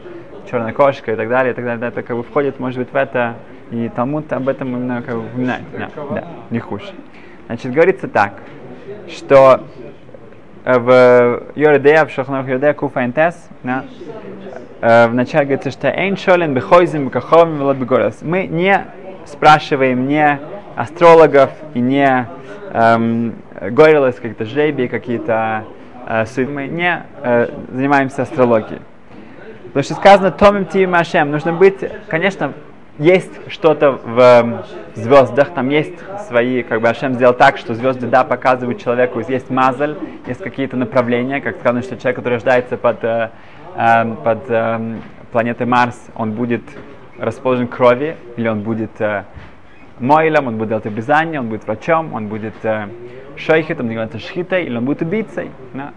черная 0.51 0.71
кошка 0.71 1.13
и 1.13 1.15
так 1.15 1.27
далее, 1.27 1.53
и 1.53 1.55
так 1.55 1.65
далее, 1.65 1.79
да, 1.79 1.87
это 1.87 2.03
как 2.03 2.15
бы 2.15 2.21
входит, 2.21 2.59
может 2.59 2.77
быть, 2.77 2.93
в 2.93 2.95
это, 2.95 3.33
и 3.71 3.89
Талмуд 3.95 4.31
об 4.31 4.47
этом 4.47 4.67
именно 4.67 5.01
как 5.01 5.15
бы 5.15 5.25
упоминает, 5.25 5.63
да, 5.71 5.89
да, 6.11 6.23
не 6.51 6.59
хуже. 6.59 6.93
Значит, 7.47 7.73
говорится 7.73 8.07
так, 8.07 8.33
что 9.09 9.63
в 10.65 11.43
Йордея, 11.55 12.05
в 12.05 12.11
Шахнах 12.11 12.47
Йордея, 12.47 12.75
Куфа 12.75 13.03
Интес, 13.03 13.49
да, 13.63 13.85
в 14.81 15.15
начале 15.15 15.45
говорится, 15.45 15.71
что 15.71 15.87
Эйн 15.87 16.15
Шолен 16.15 16.53
Бехойзим 16.53 17.07
Бекаховим 17.07 17.75
Мы 18.21 18.45
не 18.45 18.85
спрашиваем 19.25 20.07
не 20.07 20.39
астрологов 20.75 21.51
и 21.73 21.79
не 21.79 22.27
эм, 22.71 23.35
горилос, 23.61 24.15
какие-то 24.15 24.45
жребии, 24.45 24.87
какие-то 24.87 25.65
э, 26.07 26.25
мы 26.45 26.67
не 26.67 27.03
э, 27.21 27.49
занимаемся 27.71 28.23
астрологией. 28.23 28.81
Потому 29.65 29.83
что 29.83 29.93
сказано 29.95 30.31
Томим 30.31 30.65
Тим 30.65 30.93
Ашем, 30.93 31.31
нужно 31.31 31.53
быть, 31.53 31.79
конечно, 32.07 32.53
есть 32.99 33.51
что-то 33.51 33.93
в 33.93 34.19
э, 34.19 34.63
звездах, 34.95 35.49
там 35.49 35.69
есть 35.69 35.93
свои, 36.27 36.61
как 36.61 36.81
бы 36.81 36.89
Ашем 36.89 37.15
сделал 37.15 37.33
так, 37.33 37.57
что 37.57 37.73
звезды, 37.73 38.07
да, 38.07 38.23
показывают 38.23 38.79
человеку, 38.79 39.19
есть 39.19 39.49
мазаль, 39.49 39.97
есть 40.27 40.41
какие-то 40.41 40.77
направления, 40.77 41.41
как 41.41 41.57
сказано, 41.59 41.81
что 41.81 41.97
человек, 41.97 42.17
который 42.17 42.35
рождается 42.35 42.77
под, 42.77 43.03
э, 43.03 43.29
э, 43.75 44.15
под 44.23 44.43
э, 44.47 44.97
планетой 45.31 45.65
Марс, 45.65 45.99
он 46.15 46.33
будет 46.33 46.61
расположен 47.23 47.67
крови, 47.67 48.17
или 48.35 48.47
он 48.47 48.61
будет 48.61 48.99
э, 48.99 49.23
мойлом, 49.99 50.47
он 50.47 50.57
будет 50.57 50.69
делать 50.69 50.85
обрезание, 50.85 51.39
он 51.39 51.47
будет 51.47 51.65
врачом, 51.65 52.13
он 52.13 52.27
будет 52.27 52.53
э, 52.63 52.89
шейхетом, 53.37 53.89
делать 53.89 54.21
шхитой, 54.21 54.65
или 54.65 54.75
он 54.75 54.85
будет 54.85 55.01
убийцей. 55.01 55.49
Да? 55.73 55.93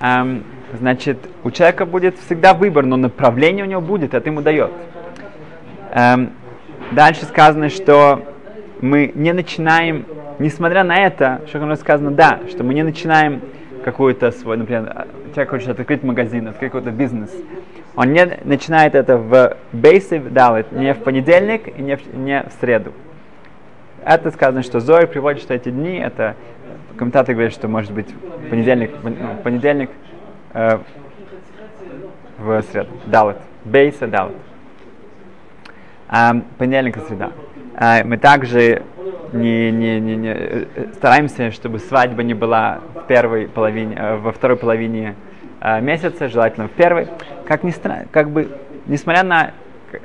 Эм, 0.00 0.44
значит, 0.72 1.18
у 1.44 1.50
человека 1.50 1.84
будет 1.84 2.18
всегда 2.18 2.54
выбор, 2.54 2.86
но 2.86 2.96
направление 2.96 3.64
у 3.64 3.68
него 3.68 3.82
будет, 3.82 4.14
это 4.14 4.28
ему 4.28 4.40
дает. 4.40 4.70
Эм, 5.92 6.30
дальше 6.92 7.26
сказано, 7.26 7.68
что 7.68 8.22
мы 8.80 9.12
не 9.14 9.32
начинаем, 9.34 10.06
несмотря 10.38 10.84
на 10.84 10.96
это, 10.96 11.42
что 11.48 11.60
у 11.60 11.66
нас 11.66 11.80
сказано, 11.80 12.12
да, 12.12 12.40
что 12.48 12.64
мы 12.64 12.72
не 12.72 12.82
начинаем 12.82 13.42
какой-то 13.84 14.30
свой, 14.32 14.56
например, 14.56 15.06
человек 15.34 15.50
хочет 15.50 15.68
открыть 15.68 16.02
магазин, 16.02 16.48
открыть 16.48 16.72
какой-то 16.72 16.90
бизнес 16.90 17.30
он 17.96 18.12
не 18.12 18.26
начинает 18.44 18.94
это 18.94 19.16
в 19.16 19.56
бейсе 19.72 20.20
далит, 20.20 20.70
не 20.70 20.92
в 20.92 20.98
понедельник 21.02 21.78
и 21.78 21.82
не 21.82 21.96
в, 21.96 22.14
не 22.14 22.42
в 22.42 22.52
среду. 22.60 22.92
Это 24.04 24.30
сказано, 24.30 24.62
что 24.62 24.80
Зори 24.80 25.06
приводит, 25.06 25.42
что 25.42 25.54
эти 25.54 25.70
дни, 25.70 25.98
это 25.98 26.36
комментаторы 26.96 27.34
говорят, 27.34 27.52
что 27.52 27.68
может 27.68 27.92
быть 27.92 28.06
понедельник, 28.50 28.90
ну, 29.02 29.14
понедельник 29.42 29.90
э, 30.52 30.78
в 32.38 32.62
среду. 32.62 32.90
Далит. 33.06 33.36
Бейса 33.64 34.06
далит. 34.06 34.36
А, 36.08 36.36
понедельник 36.58 36.98
и 36.98 37.00
среда. 37.00 37.32
А, 37.74 38.04
мы 38.04 38.16
также 38.16 38.82
не, 39.32 39.70
не, 39.72 40.00
не, 40.00 40.16
не, 40.16 40.32
э, 40.32 40.66
стараемся, 40.94 41.50
чтобы 41.50 41.78
свадьба 41.78 42.22
не 42.22 42.34
была 42.34 42.80
в 42.94 43.06
первой 43.06 43.48
половине, 43.48 43.96
э, 43.96 44.16
во 44.16 44.32
второй 44.32 44.56
половине 44.56 45.16
э, 45.60 45.80
месяца, 45.80 46.28
желательно 46.28 46.68
в 46.68 46.72
первой. 46.72 47.08
Как 47.46 47.62
ни 47.62 47.70
странно, 47.70 48.06
как 48.10 48.30
бы, 48.30 48.48
несмотря 48.86 49.22
на 49.22 49.52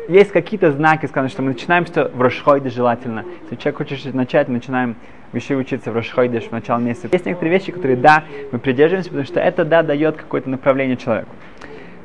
есть 0.07 0.31
какие-то 0.31 0.71
знаки, 0.71 1.05
сказано, 1.07 1.29
что 1.29 1.41
мы 1.41 1.49
начинаем 1.49 1.85
что 1.85 2.09
в 2.13 2.21
Рошхойде 2.21 2.69
желательно. 2.69 3.25
Если 3.43 3.55
человек 3.55 3.77
хочет 3.77 4.13
начать, 4.13 4.47
начинаем 4.47 4.95
вещи 5.33 5.53
учиться 5.53 5.91
в 5.91 5.95
Рошхойде 5.95 6.39
в 6.39 6.51
начале 6.51 6.83
месяца. 6.83 7.09
Есть 7.11 7.25
некоторые 7.25 7.57
вещи, 7.57 7.71
которые, 7.71 7.97
да, 7.97 8.23
мы 8.51 8.59
придерживаемся, 8.59 9.09
потому 9.09 9.25
что 9.25 9.39
это, 9.39 9.65
да, 9.65 9.81
дает 9.81 10.17
какое-то 10.17 10.49
направление 10.49 10.97
человеку. 10.97 11.29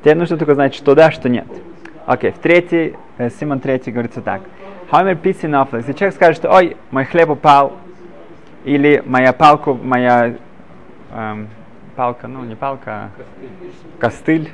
Тебе 0.03 0.15
нужно 0.15 0.39
только 0.39 0.55
знать, 0.55 0.75
что 0.75 0.95
да, 0.95 1.11
что 1.11 1.29
нет. 1.29 1.47
Окей, 2.07 2.31
в 2.31 2.39
третий, 2.39 2.95
э, 3.19 3.31
Симон 3.31 3.61
третий 3.61 3.91
говорится 3.91 4.23
так. 4.23 4.43
Хомер 4.91 5.17
писи 5.17 5.47
Если 5.47 5.93
человек 5.93 6.15
скажет, 6.15 6.37
что 6.37 6.51
ой, 6.51 6.77
мой 6.91 7.05
хлеб 7.05 7.31
упал, 7.31 7.75
или 8.65 9.03
моя 9.05 9.33
палка, 9.33 9.75
моя 9.75 10.35
эм, 11.13 11.49
палка, 11.95 12.29
ну 12.29 12.45
не 12.45 12.55
палка, 12.55 12.91
а 12.93 13.11
костыль, 13.99 14.51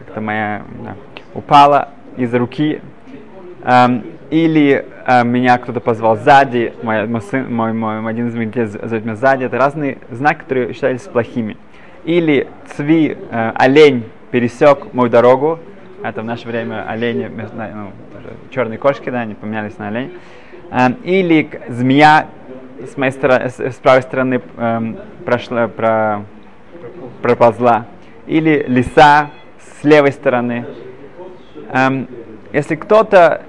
как-то 0.00 0.20
моя 0.20 0.62
да, 0.84 0.96
упала 1.34 1.90
из 2.16 2.34
руки, 2.34 2.80
эм, 3.62 4.04
или 4.30 4.86
э, 5.06 5.24
меня 5.24 5.58
кто-то 5.58 5.80
позвал 5.80 6.16
сзади, 6.16 6.72
мой, 6.82 7.06
мой, 7.06 7.20
сын, 7.20 7.52
мой, 7.52 7.72
мой, 7.72 8.08
один 8.08 8.28
из 8.28 8.34
моих 8.34 8.50
детей 8.50 8.66
зовет 8.66 9.04
меня 9.04 9.16
сзади, 9.16 9.44
это 9.44 9.58
разные 9.58 9.98
знаки, 10.10 10.40
которые 10.40 10.72
считались 10.72 11.02
плохими. 11.02 11.56
Или 12.04 12.48
цви, 12.76 13.16
э, 13.30 13.52
олень 13.54 14.04
пересек 14.30 14.92
мою 14.92 15.10
дорогу, 15.10 15.58
это 16.02 16.22
в 16.22 16.24
наше 16.24 16.46
время 16.46 16.88
олени, 16.88 17.30
ну, 17.54 17.92
черные 18.50 18.78
кошки, 18.78 19.10
да, 19.10 19.20
они 19.20 19.34
поменялись 19.34 19.76
на 19.78 19.88
олень. 19.88 20.12
Эм, 20.70 20.92
или 21.02 21.48
змея 21.68 22.28
с 22.86 22.96
моей 22.96 23.12
стороны, 23.12 23.50
с, 23.50 23.60
с 23.60 23.74
правой 23.76 24.02
стороны 24.02 24.40
эм, 24.56 24.96
прошла, 25.24 25.68
про, 25.68 26.22
проползла, 27.20 27.86
или 28.26 28.64
лиса 28.68 29.30
с 29.80 29.84
левой 29.84 30.12
стороны, 30.12 30.66
эм, 31.72 32.08
если 32.52 32.74
кто-то 32.74 33.42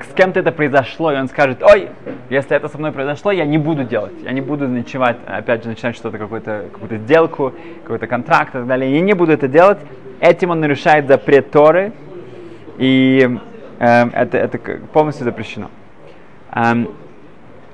с 0.00 0.14
кем-то 0.14 0.40
это 0.40 0.52
произошло, 0.52 1.12
и 1.12 1.16
он 1.16 1.28
скажет, 1.28 1.62
ой, 1.62 1.88
если 2.30 2.56
это 2.56 2.68
со 2.68 2.78
мной 2.78 2.92
произошло, 2.92 3.32
я 3.32 3.44
не 3.44 3.58
буду 3.58 3.84
делать, 3.84 4.14
я 4.22 4.32
не 4.32 4.40
буду 4.40 4.68
ночевать, 4.68 5.16
опять 5.26 5.64
же, 5.64 5.70
начинать 5.70 5.96
что-то, 5.96 6.18
какую-то, 6.18 6.66
какую-то 6.72 6.98
сделку, 6.98 7.52
какой-то 7.82 8.06
контракт 8.06 8.50
и 8.50 8.52
так 8.58 8.66
далее, 8.66 8.92
я 8.94 9.00
не 9.00 9.14
буду 9.14 9.32
это 9.32 9.48
делать, 9.48 9.78
этим 10.20 10.50
он 10.50 10.60
нарушает 10.60 11.08
запрет 11.08 11.50
Торы, 11.50 11.92
и 12.78 13.38
э, 13.80 14.08
это, 14.12 14.38
это 14.38 14.58
полностью 14.92 15.24
запрещено. 15.24 15.68
Эм, 16.54 16.88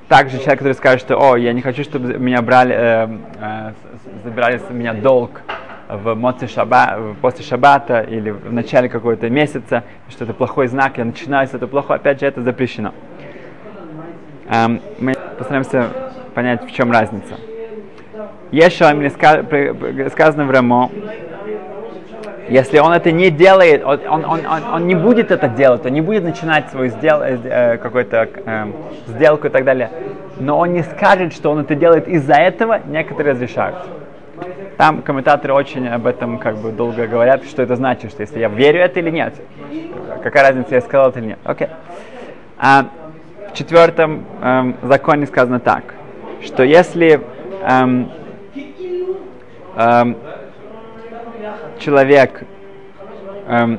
также 0.08 0.38
человек, 0.38 0.58
который 0.58 0.74
скажет, 0.74 1.00
что, 1.00 1.16
о, 1.16 1.36
я 1.36 1.52
не 1.52 1.60
хочу, 1.60 1.82
чтобы 1.82 2.18
меня 2.18 2.40
брали, 2.42 2.74
э, 2.74 3.08
э, 3.40 3.72
забирали 4.24 4.58
с 4.58 4.70
меня 4.70 4.94
долг, 4.94 5.42
в 5.88 6.14
моце 6.14 6.46
шаба, 6.46 7.14
после 7.20 7.44
шабата 7.44 8.00
или 8.00 8.30
в 8.30 8.52
начале 8.52 8.88
какого-то 8.88 9.28
месяца, 9.30 9.84
что 10.08 10.24
это 10.24 10.34
плохой 10.34 10.68
знак, 10.68 10.98
я 10.98 11.04
начинаю 11.04 11.46
с 11.46 11.54
этого 11.54 11.68
плохого, 11.68 11.96
опять 11.96 12.20
же, 12.20 12.26
это 12.26 12.42
запрещено. 12.42 12.92
Um, 14.46 14.82
мы 14.98 15.14
постараемся 15.38 15.88
понять, 16.34 16.64
в 16.64 16.72
чем 16.72 16.92
разница. 16.92 17.36
Еще 18.50 18.84
сказано 20.10 20.44
в 20.44 20.50
Рамо, 20.50 20.90
если 22.48 22.78
он 22.78 22.92
это 22.92 23.10
не 23.10 23.30
делает, 23.30 23.82
он, 23.84 24.00
он, 24.06 24.24
он, 24.24 24.40
он 24.72 24.86
не 24.86 24.94
будет 24.94 25.30
это 25.30 25.48
делать, 25.48 25.86
он 25.86 25.92
не 25.92 26.02
будет 26.02 26.24
начинать 26.24 26.70
свою 26.70 26.90
сдел, 26.90 27.22
э, 27.22 27.78
какую-то 27.78 28.28
э, 28.44 28.66
сделку 29.08 29.46
и 29.46 29.50
так 29.50 29.64
далее, 29.64 29.90
но 30.38 30.58
он 30.58 30.74
не 30.74 30.82
скажет, 30.82 31.32
что 31.32 31.50
он 31.50 31.60
это 31.60 31.74
делает 31.74 32.06
из-за 32.06 32.34
этого, 32.34 32.80
некоторые 32.86 33.32
разрешают. 33.32 33.76
Там 34.76 35.02
комментаторы 35.02 35.54
очень 35.54 35.86
об 35.86 36.06
этом 36.06 36.38
как 36.38 36.56
бы 36.56 36.72
долго 36.72 37.06
говорят, 37.06 37.44
что 37.44 37.62
это 37.62 37.76
значит, 37.76 38.10
что 38.10 38.22
если 38.22 38.40
я 38.40 38.48
верю 38.48 38.80
это 38.80 38.98
или 39.00 39.10
нет. 39.10 39.34
Какая 40.22 40.48
разница, 40.48 40.74
я 40.74 40.80
сказал 40.80 41.10
это 41.10 41.20
или 41.20 41.28
нет. 41.28 41.38
Окей. 41.44 41.68
А, 42.58 42.86
в 43.50 43.54
четвертом 43.54 44.24
эм, 44.42 44.76
законе 44.82 45.26
сказано 45.26 45.60
так, 45.60 45.94
что 46.42 46.64
если 46.64 47.20
эм, 47.62 48.10
эм, 49.76 50.16
человек 51.78 52.42
эм, 53.46 53.78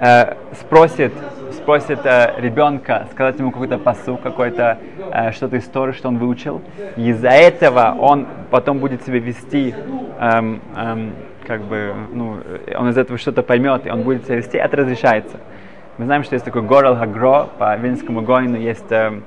э, 0.00 0.34
спросит 0.60 1.12
спросит 1.52 2.00
э, 2.04 2.34
ребенка 2.38 3.06
сказать 3.12 3.38
ему 3.38 3.50
какой-то 3.50 3.78
посыл, 3.78 4.16
какой-то 4.16 4.78
э, 5.12 5.32
что-то 5.32 5.58
историю, 5.58 5.94
что 5.94 6.08
он 6.08 6.18
выучил, 6.18 6.62
из-за 6.96 7.28
этого 7.28 7.96
он 7.98 8.26
потом 8.50 8.78
будет 8.78 9.04
себя 9.04 9.18
вести, 9.18 9.74
эм, 10.18 10.60
эм, 10.76 11.12
как 11.46 11.62
бы, 11.62 11.94
ну, 12.12 12.38
он 12.76 12.88
из 12.88 12.98
этого 12.98 13.18
что-то 13.18 13.42
поймет, 13.42 13.86
и 13.86 13.90
он 13.90 14.02
будет 14.02 14.24
себя 14.24 14.36
вести, 14.36 14.58
это 14.58 14.76
разрешается. 14.78 15.38
Мы 15.98 16.06
знаем, 16.06 16.24
что 16.24 16.34
есть 16.34 16.44
такой 16.44 16.62
Горал 16.62 16.96
Хагро, 16.96 17.48
по 17.58 17.76
Винскому 17.76 18.22
Гоину 18.22 18.56
есть 18.56 18.90
э, 18.90 19.20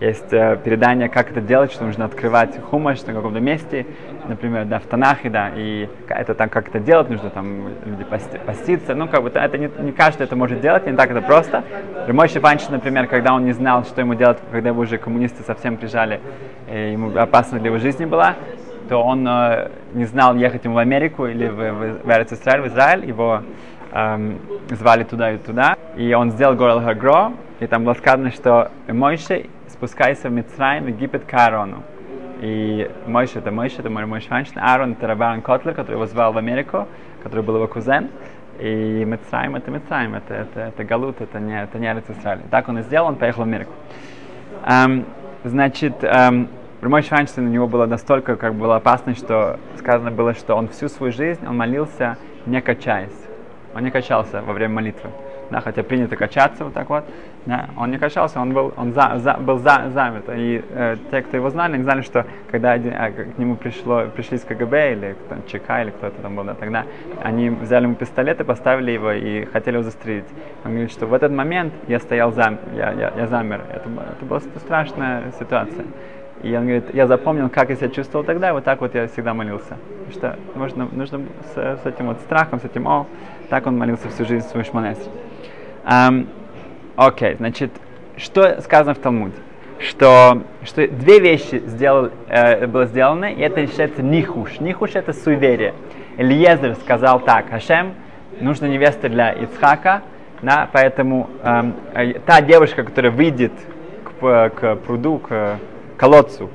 есть 0.00 0.32
э, 0.32 0.58
передание, 0.62 1.08
как 1.08 1.30
это 1.30 1.40
делать, 1.40 1.72
что 1.72 1.84
нужно 1.84 2.04
открывать 2.04 2.60
хумаш 2.60 3.02
на 3.06 3.14
каком-то 3.14 3.40
месте, 3.40 3.86
например, 4.28 4.66
да, 4.66 4.78
в 4.78 4.84
Танахе, 4.84 5.30
да, 5.30 5.50
и 5.54 5.88
это 6.08 6.34
там 6.34 6.48
как 6.50 6.68
это 6.68 6.80
делать, 6.80 7.08
нужно 7.08 7.30
там 7.30 7.68
люди 7.84 8.04
пости, 8.04 8.38
поститься, 8.38 8.94
ну, 8.94 9.08
как 9.08 9.22
бы 9.22 9.30
это 9.30 9.56
не, 9.56 9.70
не 9.78 9.92
каждый 9.92 10.24
это 10.24 10.36
может 10.36 10.60
делать, 10.60 10.86
не 10.86 10.92
так 10.92 11.10
это 11.10 11.22
просто. 11.22 11.64
Мой 12.08 12.28
Шипанчик, 12.28 12.70
например, 12.70 13.06
когда 13.06 13.32
он 13.32 13.44
не 13.44 13.52
знал, 13.52 13.84
что 13.84 14.02
ему 14.02 14.14
делать, 14.14 14.38
когда 14.50 14.68
его 14.68 14.82
уже 14.82 14.98
коммунисты 14.98 15.42
совсем 15.42 15.78
прижали, 15.78 16.20
и 16.70 16.92
ему 16.92 17.16
опасно 17.16 17.58
для 17.58 17.68
его 17.68 17.78
жизни 17.78 18.04
была, 18.04 18.34
то 18.90 19.02
он 19.02 19.26
э, 19.26 19.70
не 19.94 20.04
знал, 20.04 20.36
ехать 20.36 20.64
ему 20.64 20.74
в 20.74 20.78
Америку 20.78 21.26
или 21.26 21.46
в, 21.46 21.56
в, 21.56 22.02
в 22.04 22.32
Израиль, 22.32 22.60
в 22.60 22.66
Израиль, 22.68 23.06
его 23.06 23.42
эм, 23.92 24.38
звали 24.70 25.04
туда 25.04 25.32
и 25.32 25.38
туда, 25.38 25.76
и 25.96 26.12
он 26.12 26.30
сделал 26.32 26.54
Горел 26.54 26.80
Хагро, 26.82 27.32
и 27.60 27.66
там 27.66 27.84
было 27.84 27.94
сказано, 27.94 28.30
что 28.30 28.70
Мойше 28.86 29.46
спускайся 29.68 30.28
в 30.28 30.32
Мицраим, 30.32 30.84
в 30.84 30.88
Египет 30.88 31.24
к 31.24 31.34
Аарону. 31.34 31.82
И 32.40 32.90
Мойша 33.06 33.38
это 33.38 33.50
Мойша, 33.50 33.80
это 33.80 33.90
мой 33.90 34.04
Мойша 34.06 34.28
Ваншин. 34.30 34.58
Аарон 34.58 34.92
это 34.92 35.06
Рабан 35.06 35.40
Котлер, 35.42 35.74
который 35.74 35.94
его 35.94 36.06
звал 36.06 36.32
в 36.32 36.38
Америку, 36.38 36.86
который 37.22 37.42
был 37.42 37.56
его 37.56 37.66
кузен. 37.66 38.10
И 38.58 39.04
Мицраим 39.06 39.56
это 39.56 39.70
Мицраим, 39.70 40.14
это, 40.14 40.34
это, 40.34 40.60
это 40.60 40.84
Галут, 40.84 41.20
это 41.20 41.40
не, 41.40 41.62
это 41.62 41.78
не 41.78 41.86
Израиль. 41.86 42.40
Так 42.50 42.68
он 42.68 42.78
и 42.78 42.82
сделал, 42.82 43.08
он 43.08 43.16
поехал 43.16 43.42
в 43.42 43.46
Америку. 43.46 43.72
Um, 44.64 45.06
значит, 45.44 46.02
um, 46.02 46.48
Мой 46.80 47.02
Шванштейн 47.02 47.46
у 47.46 47.50
него 47.50 47.66
было 47.66 47.86
настолько 47.86 48.36
как 48.36 48.54
было 48.54 48.76
опасно, 48.76 49.14
что 49.14 49.58
сказано 49.76 50.10
было, 50.10 50.34
что 50.34 50.54
он 50.54 50.68
всю 50.68 50.88
свою 50.88 51.12
жизнь 51.12 51.46
он 51.46 51.56
молился 51.56 52.16
не 52.46 52.60
качаясь. 52.60 53.26
Он 53.74 53.82
не 53.82 53.90
качался 53.90 54.40
во 54.40 54.52
время 54.52 54.74
молитвы 54.74 55.10
да, 55.50 55.60
хотя 55.60 55.82
принято 55.82 56.16
качаться 56.16 56.64
вот 56.64 56.74
так 56.74 56.88
вот, 56.88 57.04
да, 57.46 57.70
он 57.76 57.90
не 57.90 57.98
качался, 57.98 58.40
он 58.40 58.52
был, 58.52 58.74
он 58.76 58.92
за, 58.92 59.18
за, 59.18 59.34
был 59.34 59.58
за, 59.58 59.90
замет. 59.92 60.24
И 60.34 60.64
э, 60.68 60.96
те, 61.10 61.22
кто 61.22 61.36
его 61.36 61.50
знали, 61.50 61.74
они 61.74 61.84
знали, 61.84 62.02
что 62.02 62.26
когда 62.50 62.72
один, 62.72 62.92
э, 62.92 63.10
к 63.10 63.38
нему 63.38 63.56
пришло, 63.56 64.06
пришли 64.14 64.36
из 64.36 64.44
КГБ 64.44 64.92
или 64.92 65.16
там, 65.28 65.42
ЧК 65.46 65.82
или 65.82 65.90
кто-то 65.90 66.20
там 66.22 66.34
был, 66.34 66.44
да, 66.44 66.54
тогда 66.54 66.84
они 67.22 67.50
взяли 67.50 67.84
ему 67.84 67.94
пистолет 67.94 68.40
и 68.40 68.44
поставили 68.44 68.90
его 68.90 69.12
и 69.12 69.44
хотели 69.44 69.76
его 69.76 69.84
застрелить. 69.84 70.26
Он 70.64 70.72
говорит, 70.72 70.90
что 70.90 71.06
в 71.06 71.14
этот 71.14 71.30
момент 71.30 71.72
я 71.86 72.00
стоял 72.00 72.32
зам, 72.32 72.58
я, 72.74 72.92
я, 72.92 73.12
я 73.16 73.26
замер. 73.26 73.62
Это, 73.72 73.88
это 73.88 74.24
была 74.24 74.40
страшная 74.40 75.32
ситуация. 75.38 75.84
И 76.42 76.54
он 76.54 76.62
говорит, 76.62 76.94
я 76.94 77.06
запомнил, 77.06 77.48
как 77.48 77.70
я 77.70 77.76
себя 77.76 77.88
чувствовал 77.88 78.24
тогда, 78.24 78.50
и 78.50 78.52
вот 78.52 78.64
так 78.64 78.80
вот 78.80 78.94
я 78.94 79.06
всегда 79.08 79.34
молился. 79.34 79.76
Потому 80.06 80.12
что 80.12 80.38
можно, 80.54 80.88
нужно 80.92 81.20
с, 81.54 81.82
с 81.82 81.86
этим 81.86 82.06
вот 82.06 82.18
страхом, 82.20 82.60
с 82.60 82.64
этим, 82.64 82.86
о, 82.86 83.06
так 83.48 83.66
он 83.66 83.78
молился 83.78 84.08
всю 84.08 84.24
жизнь 84.24 84.46
в 84.46 84.50
свой 84.50 84.64
шмонесре. 84.64 85.10
Um, 85.86 86.26
Окей, 86.96 87.34
значит, 87.34 87.70
что 88.16 88.62
сказано 88.62 88.94
в 88.94 88.98
Талмуде? 88.98 89.34
Что, 89.78 90.42
что 90.64 90.88
две 90.88 91.20
вещи 91.20 91.62
сделал, 91.66 92.10
э, 92.28 92.66
было 92.66 92.86
сделано, 92.86 93.26
и 93.26 93.40
это 93.40 93.66
считается 93.66 94.02
нихуш. 94.02 94.60
Нихуш 94.60 94.92
это 94.94 95.12
суеверие. 95.12 95.74
Элиезер 96.16 96.74
сказал 96.76 97.20
так, 97.20 97.50
Хашем, 97.50 97.92
нужна 98.40 98.68
невеста 98.68 99.10
для 99.10 99.32
Ицхака, 99.32 100.00
да, 100.40 100.70
поэтому 100.72 101.28
эм, 101.42 101.74
э, 101.92 102.14
та 102.24 102.40
девушка, 102.40 102.82
которая 102.82 103.12
выйдет 103.12 103.52
к, 104.04 104.50
к 104.50 104.76
пруду, 104.76 105.18
к 105.18 105.58
колодцу, 105.98 106.48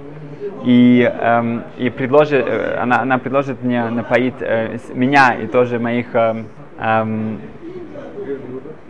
и, 0.65 1.03
эм, 1.03 1.63
и 1.77 1.91
предложит, 1.91 2.43
э, 2.47 2.77
она, 2.81 3.01
она 3.01 3.19
предложит 3.19 3.61
мне 3.61 3.87
напоить 3.89 4.33
э, 4.39 4.79
меня 4.95 5.35
и 5.35 5.45
тоже 5.45 5.77
моих 5.77 6.15
эм, 6.15 6.47
эм, 6.79 7.39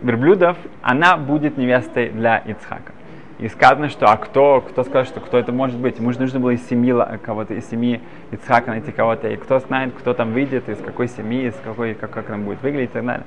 верблюдов, 0.02 0.56
она 0.82 1.16
будет 1.16 1.56
невестой 1.56 2.10
для 2.10 2.38
Ицхака. 2.38 2.92
И 3.38 3.48
сказано, 3.48 3.88
что 3.88 4.06
а 4.06 4.16
кто, 4.16 4.60
кто 4.60 4.84
скажет, 4.84 5.12
что 5.12 5.20
кто 5.20 5.36
это 5.36 5.50
может 5.50 5.76
быть? 5.76 5.98
Ему 5.98 6.12
нужно 6.16 6.38
было 6.38 6.50
из 6.50 6.64
семьи 6.68 6.94
кого-то, 7.24 7.54
из 7.54 7.68
семьи 7.68 8.00
Ицхака 8.30 8.70
найти 8.70 8.92
кого-то. 8.92 9.28
И 9.28 9.36
кто 9.36 9.58
знает, 9.58 9.94
кто 9.98 10.14
там 10.14 10.32
выйдет, 10.32 10.68
из 10.68 10.78
какой 10.78 11.08
семьи, 11.08 11.48
из 11.48 11.54
какой, 11.64 11.94
как, 11.94 12.10
как 12.10 12.30
он 12.30 12.44
будет 12.44 12.62
выглядеть 12.62 12.90
и 12.90 12.92
так 12.92 13.04
далее. 13.04 13.26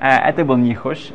Э, 0.00 0.28
это 0.28 0.44
был 0.44 0.56
Нихуш. 0.56 1.12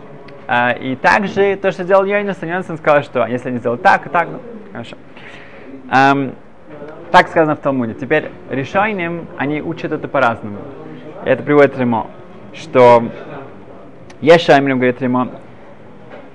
Э, 0.48 0.78
и 0.80 0.96
также 0.96 1.56
то, 1.58 1.72
что 1.72 1.84
сделал 1.84 2.06
Йонас, 2.06 2.42
Йонас 2.42 2.66
сказал, 2.66 3.04
что 3.04 3.26
если 3.28 3.50
они 3.50 3.60
сделают 3.60 3.84
так, 3.84 4.10
так, 4.10 4.28
ну, 4.28 4.40
хорошо. 4.72 4.98
Эм, 5.92 6.34
так 7.12 7.28
сказано 7.28 7.56
в 7.56 7.60
Талмуде. 7.60 7.94
Теперь 7.94 8.32
решением 8.50 9.28
они 9.38 9.62
учат 9.62 9.92
это 9.92 10.08
по-разному. 10.08 10.58
Это 11.24 11.44
приводит 11.44 11.78
Римо, 11.78 12.08
что 12.54 13.04
Ешаймрим, 14.24 14.78
говорит 14.78 15.02
Римо, 15.02 15.32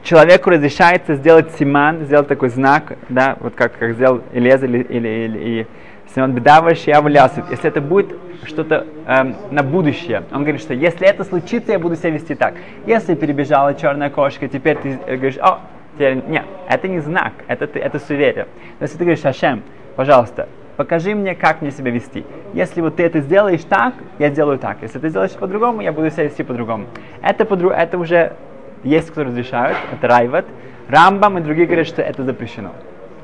человеку 0.02 0.50
разрешается 0.50 1.14
сделать 1.14 1.52
симан, 1.58 2.04
сделать 2.04 2.28
такой 2.28 2.50
знак, 2.50 2.98
да, 3.08 3.38
вот 3.40 3.54
как, 3.54 3.78
как 3.78 3.94
сделал 3.94 4.20
Илез 4.34 4.62
или, 4.62 4.82
или, 4.82 5.08
или, 5.08 5.38
или 5.38 5.66
Симон 6.14 6.32
Бедаваш 6.32 6.86
и 6.86 6.90
Авлясит. 6.90 7.44
Если 7.50 7.66
это 7.66 7.80
будет 7.80 8.14
что-то 8.44 8.86
эм, 9.06 9.36
на 9.50 9.62
будущее, 9.62 10.24
он 10.30 10.42
говорит, 10.42 10.60
что 10.60 10.74
если 10.74 11.06
это 11.06 11.24
случится, 11.24 11.72
я 11.72 11.78
буду 11.78 11.96
себя 11.96 12.10
вести 12.10 12.34
так. 12.34 12.56
Если 12.84 13.14
перебежала 13.14 13.72
черная 13.72 14.10
кошка, 14.10 14.48
теперь 14.48 14.76
ты 14.76 14.98
говоришь, 15.06 15.38
о, 15.38 15.60
теперь 15.94 16.22
нет, 16.28 16.44
это 16.68 16.88
не 16.88 17.00
знак, 17.00 17.32
это, 17.46 17.64
это 17.78 17.98
суеверие. 17.98 18.48
Но 18.80 18.84
если 18.84 18.98
ты 18.98 19.04
говоришь, 19.04 19.24
Ашем, 19.24 19.62
пожалуйста, 19.96 20.46
покажи 20.78 21.12
мне, 21.16 21.34
как 21.34 21.60
мне 21.60 21.72
себя 21.72 21.90
вести. 21.90 22.24
Если 22.54 22.80
вот 22.80 22.96
ты 22.96 23.02
это 23.02 23.20
сделаешь 23.20 23.64
так, 23.64 23.94
я 24.20 24.30
сделаю 24.30 24.58
так. 24.60 24.78
Если 24.80 25.00
ты 25.00 25.08
сделаешь 25.08 25.32
по-другому, 25.32 25.80
я 25.80 25.90
буду 25.90 26.08
себя 26.08 26.22
вести 26.22 26.44
по-другому. 26.44 26.86
Это, 27.20 27.44
по 27.44 27.54
это 27.54 27.98
уже 27.98 28.34
есть, 28.84 29.10
кто 29.10 29.24
разрешают, 29.24 29.76
это 29.92 30.06
райват. 30.06 30.46
Рамбам 30.88 31.36
и 31.38 31.40
другие 31.40 31.66
говорят, 31.66 31.88
что 31.88 32.00
это 32.00 32.22
запрещено. 32.22 32.70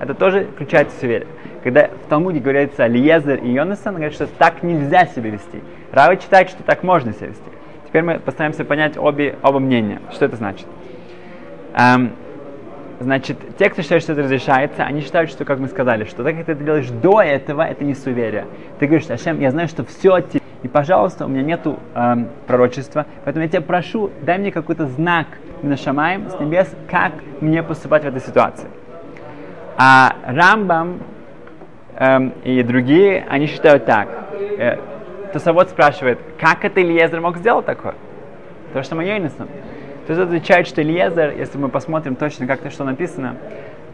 Это 0.00 0.14
тоже 0.14 0.48
включается 0.52 0.96
в 0.96 1.00
суеверие. 1.00 1.28
Когда 1.62 1.86
в 1.86 2.08
Талмуде 2.08 2.40
говорится 2.40 2.88
Лиезер 2.88 3.36
и 3.36 3.52
Йонасан, 3.52 3.94
говорят, 3.94 4.14
что 4.14 4.26
так 4.26 4.64
нельзя 4.64 5.06
себя 5.06 5.30
вести. 5.30 5.62
Равы 5.92 6.16
читает, 6.16 6.50
что 6.50 6.64
так 6.64 6.82
можно 6.82 7.12
себя 7.12 7.28
вести. 7.28 7.50
Теперь 7.86 8.02
мы 8.02 8.18
постараемся 8.18 8.64
понять 8.64 8.98
обе, 8.98 9.36
оба 9.44 9.60
мнения. 9.60 10.00
Что 10.10 10.24
это 10.24 10.34
значит? 10.34 10.66
Эм, 11.74 12.14
Значит, 13.00 13.38
те, 13.59 13.70
кто 13.70 13.83
считают, 13.83 14.04
что 14.04 14.12
это 14.12 14.22
разрешается, 14.22 14.85
они 14.85 15.00
считают, 15.00 15.30
что, 15.30 15.44
как 15.44 15.59
мы 15.59 15.68
сказали, 15.68 16.04
что 16.04 16.22
так 16.22 16.37
как 16.37 16.46
ты 16.46 16.52
это 16.52 16.64
делаешь 16.64 16.88
до 16.88 17.20
этого, 17.20 17.62
это 17.62 17.85
не 17.85 17.94
суеверие. 17.94 18.46
Ты 18.78 18.87
говоришь, 18.87 19.11
Ашем, 19.11 19.40
я 19.40 19.50
знаю, 19.50 19.68
что 19.68 19.85
все 19.85 20.20
и, 20.64 20.68
пожалуйста, 20.68 21.26
у 21.26 21.28
меня 21.28 21.42
нету 21.42 21.78
эм, 21.94 22.28
пророчества, 22.46 23.04
поэтому 23.24 23.44
я 23.44 23.50
тебя 23.50 23.61
прошу, 23.61 24.11
дай 24.22 24.38
мне 24.38 24.50
какой-то 24.50 24.87
знак 24.87 25.26
на 25.62 25.76
Шамаем 25.76 26.30
с 26.30 26.40
небес, 26.40 26.74
как 26.90 27.12
мне 27.42 27.62
поступать 27.62 28.04
в 28.04 28.07
этой 28.07 28.20
ситуации. 28.22 28.68
А 29.76 30.16
Рамбам 30.24 31.00
эм, 31.96 32.33
и 32.44 32.62
другие, 32.62 33.26
они 33.28 33.46
считают 33.46 33.85
так. 33.85 34.09
Э, 34.57 34.78
Тосовод 35.35 35.68
спрашивает, 35.68 36.18
как 36.40 36.64
это 36.64 36.80
Ильезер 36.80 37.20
мог 37.20 37.37
сделать 37.37 37.66
такое? 37.66 37.94
То, 38.72 38.83
что 38.83 38.94
мы 38.94 39.04
Йойнесом. 39.04 39.48
То 40.06 40.12
есть 40.12 40.22
отвечает, 40.22 40.66
что 40.66 40.82
Ильезер, 40.82 41.34
если 41.36 41.56
мы 41.58 41.68
посмотрим 41.68 42.14
точно, 42.14 42.46
как 42.46 42.60
то 42.60 42.70
что 42.70 42.84
написано, 42.84 43.36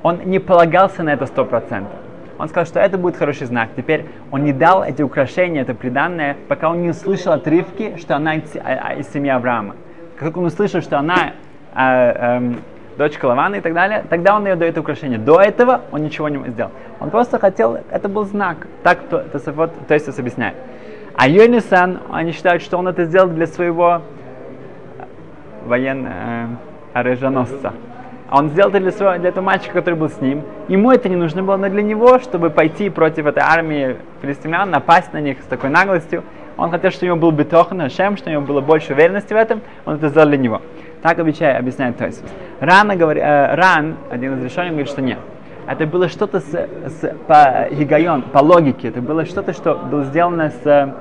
он 0.02 0.20
не 0.24 0.38
полагался 0.38 1.02
на 1.02 1.10
это 1.10 1.26
сто 1.26 1.44
процентов. 1.44 1.92
Он 2.38 2.48
сказал, 2.48 2.66
что 2.66 2.80
это 2.80 2.96
будет 2.96 3.16
хороший 3.16 3.46
знак. 3.46 3.68
Теперь 3.76 4.06
он 4.30 4.44
не 4.44 4.52
дал 4.52 4.82
эти 4.82 5.02
украшения, 5.02 5.62
это 5.62 5.74
приданное, 5.74 6.36
пока 6.48 6.70
он 6.70 6.80
не 6.82 6.88
услышал 6.88 7.34
отрывки, 7.34 7.96
что 7.98 8.16
она 8.16 8.36
из, 8.36 8.56
а, 8.56 8.94
а, 8.98 9.02
семьи 9.02 9.30
Авраама. 9.30 9.76
Как 10.16 10.36
он 10.36 10.46
услышал, 10.46 10.80
что 10.80 10.98
она 10.98 11.34
э, 11.74 11.78
э, 11.78 12.52
дочка 12.96 13.26
Лавана 13.26 13.56
и 13.56 13.60
так 13.60 13.74
далее, 13.74 14.04
тогда 14.08 14.36
он 14.36 14.46
ее 14.46 14.56
дает 14.56 14.78
украшение. 14.78 15.18
До 15.18 15.40
этого 15.40 15.82
он 15.92 16.02
ничего 16.02 16.28
не 16.28 16.50
сделал. 16.50 16.72
Он 16.98 17.10
просто 17.10 17.38
хотел, 17.38 17.78
это 17.90 18.08
был 18.08 18.24
знак. 18.24 18.66
Так 18.82 19.00
то, 19.10 19.20
то, 19.20 19.38
то, 19.38 19.70
то 19.88 19.94
есть 19.94 20.18
объясняет. 20.18 20.54
А 21.14 21.28
Йонисан, 21.28 22.00
они 22.10 22.32
считают, 22.32 22.62
что 22.62 22.78
он 22.78 22.88
это 22.88 23.04
сделал 23.04 23.28
для 23.28 23.46
своего 23.46 24.02
военного 25.64 26.14
э, 26.14 26.46
оруженосца. 26.94 27.72
А 28.28 28.38
он 28.38 28.50
сделал 28.50 28.70
это 28.70 28.78
для, 28.78 28.92
своего, 28.92 29.18
для 29.18 29.30
этого 29.30 29.44
мальчика, 29.44 29.74
который 29.74 29.96
был 29.96 30.08
с 30.08 30.20
ним. 30.20 30.42
Ему 30.68 30.92
это 30.92 31.08
не 31.08 31.16
нужно 31.16 31.42
было, 31.42 31.56
но 31.56 31.68
для 31.68 31.82
него, 31.82 32.20
чтобы 32.20 32.50
пойти 32.50 32.88
против 32.88 33.26
этой 33.26 33.42
армии 33.42 33.96
филистимлян, 34.22 34.70
напасть 34.70 35.12
на 35.12 35.20
них 35.20 35.40
с 35.40 35.46
такой 35.46 35.68
наглостью, 35.70 36.22
он 36.56 36.70
хотел, 36.70 36.90
чтобы 36.90 37.04
у 37.04 37.16
него 37.16 37.16
был 37.16 37.30
бетохан 37.32 37.80
Хашем, 37.80 38.16
чтобы 38.16 38.30
у 38.30 38.32
него 38.34 38.46
было 38.46 38.60
больше 38.60 38.92
уверенности 38.92 39.32
в 39.32 39.36
этом, 39.36 39.62
он 39.84 39.96
это 39.96 40.08
сделал 40.10 40.28
для 40.28 40.36
него. 40.36 40.62
Так 41.02 41.18
обещает, 41.18 41.58
объясняет 41.58 41.96
Тойсус. 41.96 42.22
Ран, 42.60 42.96
говорит, 42.96 43.22
э, 43.24 43.54
Ран, 43.56 43.96
один 44.10 44.38
из 44.38 44.44
решений, 44.44 44.68
говорит, 44.68 44.88
что 44.88 45.02
нет. 45.02 45.18
Это 45.66 45.86
было 45.86 46.08
что-то 46.08 46.40
с, 46.40 46.52
с, 46.52 47.14
по 47.26 47.66
гигайон, 47.70 48.22
по 48.22 48.38
логике, 48.38 48.88
это 48.88 49.00
было 49.00 49.24
что-то, 49.24 49.52
что 49.52 49.74
было 49.74 50.04
сделано 50.04 50.50
с, 50.50 50.94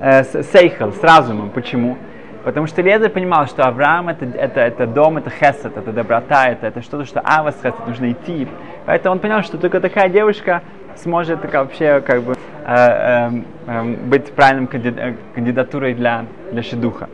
э, 0.00 0.24
с 0.24 0.42
сейхал, 0.50 0.92
с 0.92 1.02
разумом. 1.02 1.50
Почему? 1.50 1.96
Потому 2.44 2.66
что 2.66 2.82
Лезер 2.82 3.10
понимал, 3.10 3.46
что 3.46 3.62
Авраам 3.62 4.08
это, 4.08 4.24
это, 4.24 4.60
это 4.60 4.86
дом, 4.86 5.18
это 5.18 5.30
хесед, 5.30 5.76
это 5.76 5.92
доброта, 5.92 6.48
это, 6.48 6.66
это 6.66 6.82
что-то, 6.82 7.04
что 7.04 7.20
Авас 7.20 7.56
хесед, 7.56 7.86
нужно 7.86 8.10
идти. 8.10 8.48
Поэтому 8.84 9.14
он 9.14 9.20
понял, 9.20 9.42
что 9.42 9.58
только 9.58 9.80
такая 9.80 10.08
девушка 10.08 10.62
сможет 10.96 11.40
так, 11.40 11.52
вообще 11.52 12.00
как 12.00 12.22
бы 12.22 12.32
э, 12.32 12.36
э, 12.66 13.30
э, 13.66 13.82
быть 14.06 14.32
правильным 14.32 14.66
кандид, 14.66 14.96
кандидатурой 15.34 15.94
для, 15.94 16.26
для 16.50 16.62
Шедуха. 16.62 17.08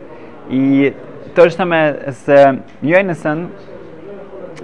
И 0.49 0.97
то 1.35 1.45
же 1.45 1.55
самое 1.55 2.13
с 2.13 2.29
э, 2.29 2.63
Йойнесон, 2.81 3.51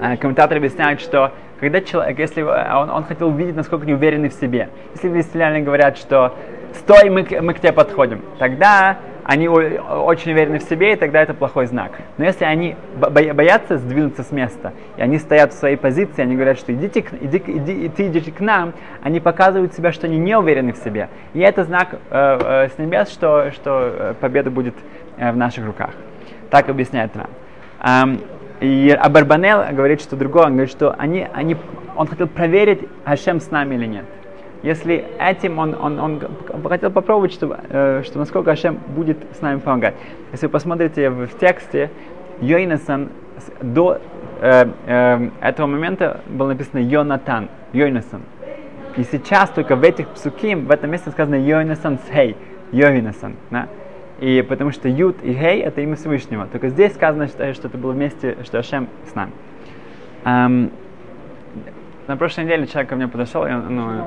э, 0.00 0.16
комментаторы 0.16 0.60
объясняют, 0.60 1.00
что 1.00 1.32
когда 1.60 1.80
человек, 1.82 2.18
если 2.18 2.42
он, 2.42 2.90
он 2.90 3.04
хотел 3.04 3.28
увидеть, 3.28 3.54
насколько 3.54 3.84
они 3.84 3.94
уверены 3.94 4.30
в 4.30 4.32
себе, 4.32 4.70
если 4.94 5.10
христиане 5.10 5.60
говорят, 5.60 5.98
что 5.98 6.34
стой, 6.74 7.10
мы, 7.10 7.26
мы 7.42 7.54
к 7.54 7.60
тебе 7.60 7.72
подходим, 7.72 8.22
тогда 8.38 8.98
они 9.24 9.48
очень 9.48 10.32
уверены 10.32 10.58
в 10.58 10.62
себе, 10.62 10.92
и 10.92 10.96
тогда 10.96 11.22
это 11.22 11.32
плохой 11.32 11.66
знак. 11.66 11.92
Но 12.18 12.24
если 12.24 12.44
они 12.44 12.76
боятся 12.96 13.78
сдвинуться 13.78 14.22
с 14.22 14.30
места, 14.30 14.74
и 14.96 15.02
они 15.02 15.18
стоят 15.18 15.52
в 15.52 15.56
своей 15.56 15.76
позиции, 15.76 16.22
они 16.22 16.34
говорят, 16.34 16.58
что 16.58 16.74
идите, 16.74 17.04
иди, 17.20 17.42
иди, 17.46 17.88
ты 17.88 18.06
идите 18.08 18.30
к 18.30 18.40
нам, 18.40 18.74
они 19.02 19.20
показывают 19.20 19.74
себя, 19.74 19.92
что 19.92 20.06
они 20.06 20.18
не 20.18 20.36
уверены 20.36 20.74
в 20.74 20.76
себе. 20.76 21.08
И 21.32 21.40
это 21.40 21.64
знак 21.64 21.94
э, 21.94 21.98
э, 22.10 22.68
с 22.68 22.78
небес, 22.78 23.08
что, 23.10 23.50
что 23.52 23.80
э, 23.82 24.14
победа 24.20 24.50
будет 24.50 24.74
э, 25.16 25.32
в 25.32 25.36
наших 25.36 25.64
руках. 25.64 25.90
Так 26.50 26.68
объясняет 26.68 27.12
Рам. 27.16 27.30
Эм, 27.82 28.20
и 28.60 28.90
Абарбанел 28.90 29.64
говорит, 29.72 30.02
что 30.02 30.16
другое, 30.16 30.44
он 30.44 30.52
говорит, 30.52 30.70
что 30.70 30.94
они, 30.98 31.26
они, 31.32 31.56
он 31.96 32.06
хотел 32.06 32.28
проверить, 32.28 32.80
Ашем 33.04 33.40
с 33.40 33.50
нами 33.50 33.74
или 33.74 33.86
нет 33.86 34.04
если 34.64 35.04
этим 35.20 35.58
он, 35.58 35.76
он, 35.78 36.00
он 36.00 36.22
хотел 36.64 36.90
попробовать, 36.90 37.34
чтобы, 37.34 37.58
э, 37.68 38.02
что 38.02 38.18
насколько 38.18 38.50
Ашем 38.50 38.80
будет 38.96 39.18
с 39.36 39.42
нами 39.42 39.58
помогать. 39.60 39.94
Если 40.32 40.46
вы 40.46 40.52
посмотрите 40.52 41.10
в, 41.10 41.28
тексте, 41.38 41.90
Йойнасан 42.40 43.10
до 43.60 44.00
э, 44.40 44.66
э, 44.86 45.28
этого 45.42 45.66
момента 45.66 46.22
было 46.28 46.48
написано 46.48 46.78
Йонатан, 46.78 47.50
Йойнасан. 47.74 48.22
И 48.96 49.04
сейчас 49.04 49.50
только 49.50 49.76
в 49.76 49.82
этих 49.82 50.08
псуким, 50.08 50.64
в 50.64 50.70
этом 50.70 50.90
месте 50.90 51.10
сказано 51.10 51.34
Йойнасан 51.34 51.98
с 51.98 52.10
Хей, 52.10 52.34
Йойнасан. 52.72 53.36
Да? 53.50 53.68
И 54.18 54.42
потому 54.48 54.70
что 54.70 54.88
Ют 54.88 55.22
и 55.22 55.34
Хей 55.34 55.60
это 55.60 55.82
имя 55.82 55.96
Всевышнего. 55.96 56.46
Только 56.46 56.70
здесь 56.70 56.94
сказано, 56.94 57.28
что, 57.28 57.52
что 57.52 57.68
это 57.68 57.76
было 57.76 57.92
вместе, 57.92 58.38
что 58.44 58.60
Ашем 58.60 58.88
с 59.10 59.14
нами. 59.14 59.32
Um, 60.24 60.72
на 62.06 62.16
прошлой 62.16 62.44
неделе 62.44 62.66
человек 62.66 62.88
ко 62.88 62.96
мне 62.96 63.08
подошел, 63.08 63.46
и 63.46 63.50
ну, 63.50 64.06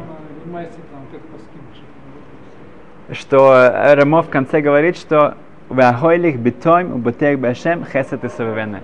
что 3.14 3.94
Рамо 3.96 4.22
в 4.22 4.30
конце 4.30 4.62
говорит, 4.62 4.98
что 4.98 5.36
Вахойлих 5.70 6.38
битойм 6.38 6.94
убутех 6.94 7.40
башем 7.40 7.86
хесет 7.86 8.24
и 8.24 8.30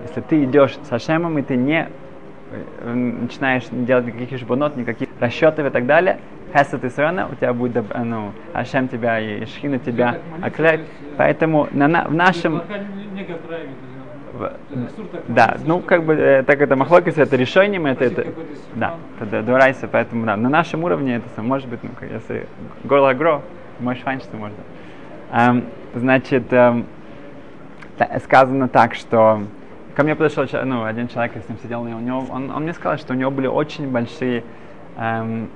Если 0.06 0.20
ты 0.20 0.44
идешь 0.44 0.76
с 0.82 0.92
Ашемом, 0.92 1.38
и 1.38 1.42
ты 1.42 1.56
не 1.56 1.88
э, 2.50 2.92
начинаешь 2.92 3.64
делать 3.70 4.06
никаких 4.06 4.38
шбонот, 4.38 4.76
никаких 4.76 5.08
расчетов 5.18 5.66
и 5.66 5.70
так 5.70 5.86
далее, 5.86 6.18
хесет 6.52 6.84
и 6.84 6.88
у 7.30 7.34
тебя 7.34 7.54
будет, 7.54 7.84
ну, 7.94 8.32
Ашем 8.52 8.88
тебя 8.88 9.18
и 9.18 9.46
Шхина 9.46 9.78
тебя 9.78 10.18
окрыляет. 10.42 10.82
Поэтому 11.16 11.68
на, 11.72 11.88
на, 11.88 12.04
в 12.04 12.14
нашем... 12.14 12.62
Да, 15.28 15.56
ну 15.64 15.80
как 15.80 16.04
бы 16.04 16.14
э, 16.14 16.42
так 16.42 16.60
это 16.60 16.76
махлокис, 16.76 17.16
это 17.16 17.36
решением, 17.36 17.86
это, 17.86 18.04
это 18.04 18.26
да, 18.74 18.96
это 19.20 19.42
дурайся, 19.42 19.88
поэтому 19.88 20.26
да, 20.26 20.36
на 20.36 20.48
нашем 20.48 20.84
уровне 20.84 21.16
это 21.16 21.42
может 21.42 21.68
быть, 21.68 21.80
ну 21.82 21.90
если 22.00 22.46
горло 22.84 23.12
гро, 23.14 23.42
можешь 23.80 24.02
что 24.02 24.36
можно. 24.36 24.56
Эм, 25.32 25.64
значит, 25.94 26.52
эм, 26.52 26.86
сказано 28.24 28.68
так, 28.68 28.94
что 28.94 29.42
ко 29.94 30.02
мне 30.02 30.14
подошел 30.16 30.46
ну, 30.64 30.84
один 30.84 31.08
человек, 31.08 31.36
я 31.36 31.42
с 31.42 31.48
ним 31.48 31.58
сидел, 31.62 31.86
и 31.86 31.92
у 31.92 32.00
него, 32.00 32.24
он, 32.30 32.50
он 32.50 32.62
мне 32.64 32.72
сказал, 32.72 32.98
что 32.98 33.12
у 33.12 33.16
него 33.16 33.30
были 33.30 33.46
очень 33.46 33.90
большие 33.90 34.42
эм, 34.96 35.48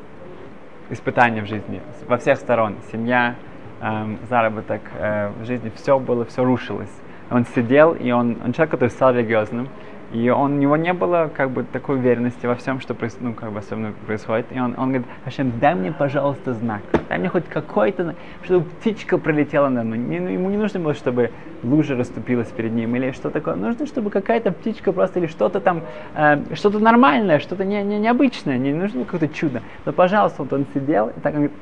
испытания 0.91 1.43
в 1.43 1.47
жизни, 1.47 1.83
во 2.07 2.19
всех 2.19 2.39
сторон, 2.39 2.77
семья, 2.93 3.35
эм, 3.81 4.19
заработок 4.29 4.83
э, 4.99 5.31
в 5.41 5.45
жизни, 5.45 5.73
все 5.75 5.99
было, 5.99 6.25
все 6.25 6.45
рушилось 6.45 6.93
он 7.31 7.45
сидел, 7.55 7.93
и 7.95 8.11
он, 8.11 8.39
он 8.45 8.53
человек, 8.53 8.71
который 8.71 8.91
стал 8.91 9.13
религиозным, 9.13 9.69
и 10.13 10.31
он, 10.31 10.55
у 10.55 10.57
него 10.57 10.77
не 10.79 10.95
было 10.95 11.31
как 11.35 11.51
бы 11.51 11.65
такой 11.65 11.97
уверенности 11.97 12.47
во 12.47 12.55
всем, 12.55 12.81
что 12.81 12.97
ну, 13.21 13.35
как 13.35 13.53
бы 13.53 13.59
особенно 13.59 13.93
происходит. 14.07 14.47
И 14.51 14.59
он, 14.59 14.75
он 14.79 14.89
говорит, 14.89 15.07
Хашем, 15.25 15.53
дай 15.61 15.75
мне, 15.75 15.93
пожалуйста, 15.93 16.55
знак. 16.55 16.81
Дай 17.11 17.19
мне 17.19 17.29
хоть 17.29 17.45
какой-то 17.45 18.15
чтобы 18.43 18.65
птичка 18.65 19.19
пролетела 19.19 19.69
на 19.69 19.85
мной. 19.85 19.99
Ну, 19.99 20.29
ему 20.29 20.49
не 20.49 20.57
нужно 20.57 20.81
было, 20.81 20.95
чтобы 20.95 21.31
лужа 21.63 21.95
расступилась 21.95 22.49
перед 22.49 22.73
ним 22.73 22.97
или 22.97 23.11
что 23.11 23.29
такое. 23.29 23.55
Нужно, 23.55 23.85
чтобы 23.85 24.09
какая-то 24.09 24.51
птичка 24.51 24.93
просто 24.93 25.19
или 25.19 25.27
что-то 25.27 25.61
там, 25.61 25.83
э, 26.15 26.55
что-то 26.55 26.79
нормальное, 26.79 27.39
что-то 27.39 27.67
не, 27.67 27.83
не, 27.83 27.99
необычное. 27.99 28.57
Не 28.57 28.73
нужно 28.73 29.05
какое-то 29.05 29.29
чудо. 29.29 29.61
Но, 29.85 29.93
пожалуйста, 29.93 30.43
вот 30.43 30.53
он 30.55 30.65
сидел, 30.73 31.09
и 31.09 31.21
так 31.21 31.35
он 31.35 31.41
говорит, 31.41 31.53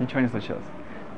ничего 0.00 0.20
не 0.20 0.28
случилось. 0.28 0.64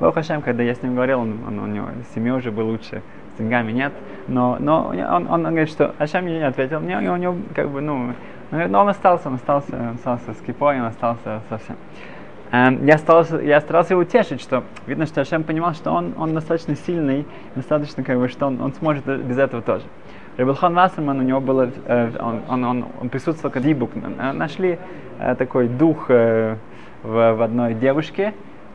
Бог 0.00 0.14
Хашем, 0.14 0.42
когда 0.42 0.62
я 0.62 0.74
с 0.74 0.82
ним 0.82 0.96
говорил, 0.96 1.20
он, 1.20 1.38
он, 1.46 1.58
у 1.60 1.66
него 1.66 1.86
семья 2.14 2.34
уже 2.34 2.50
был 2.50 2.66
лучше 2.66 3.00
с 3.34 3.38
деньгами 3.38 3.72
нет, 3.72 3.92
но, 4.28 4.56
но 4.58 4.88
он, 4.88 5.28
он, 5.28 5.28
он 5.28 5.42
говорит, 5.42 5.70
что 5.70 5.94
Ашем 5.98 6.24
мне 6.24 6.38
не 6.38 6.46
ответил, 6.46 6.80
мне, 6.80 6.98
у 6.98 7.16
него 7.16 7.36
как 7.54 7.68
бы, 7.70 7.80
ну, 7.80 8.12
но 8.50 8.80
он 8.80 8.88
остался, 8.88 9.28
он 9.28 9.34
остался, 9.34 9.74
он 9.74 9.94
остался 9.94 10.32
с 10.34 10.40
кипой, 10.46 10.80
он 10.80 10.86
остался 10.86 11.40
совсем. 11.48 11.76
Эм, 12.52 12.86
я 12.86 12.98
старался, 12.98 13.38
я 13.40 13.60
старался 13.60 13.94
его 13.94 14.02
утешить, 14.02 14.40
что 14.40 14.62
видно, 14.86 15.06
что 15.06 15.20
Ашем 15.20 15.42
понимал, 15.42 15.74
что 15.74 15.90
он, 15.90 16.14
он 16.16 16.34
достаточно 16.34 16.76
сильный, 16.76 17.26
достаточно 17.56 18.04
как 18.04 18.18
бы, 18.18 18.28
что 18.28 18.46
он, 18.46 18.60
он 18.60 18.72
сможет 18.74 19.04
без 19.06 19.38
этого 19.38 19.62
тоже. 19.62 19.84
Рабилхан 20.36 20.74
Вассерман, 20.74 21.18
у 21.20 21.22
него 21.22 21.40
было, 21.40 21.70
э, 21.86 22.10
он, 22.20 22.42
он, 22.48 22.64
он, 22.64 22.86
он 23.00 23.08
присутствовал 23.08 23.52
как 23.52 23.62
дибук, 23.62 23.90
нашли 24.34 24.78
э, 25.18 25.34
такой 25.36 25.68
дух 25.68 26.06
э, 26.08 26.56
в, 27.02 27.34
в 27.34 27.42
одной 27.42 27.74
девушке, 27.74 28.34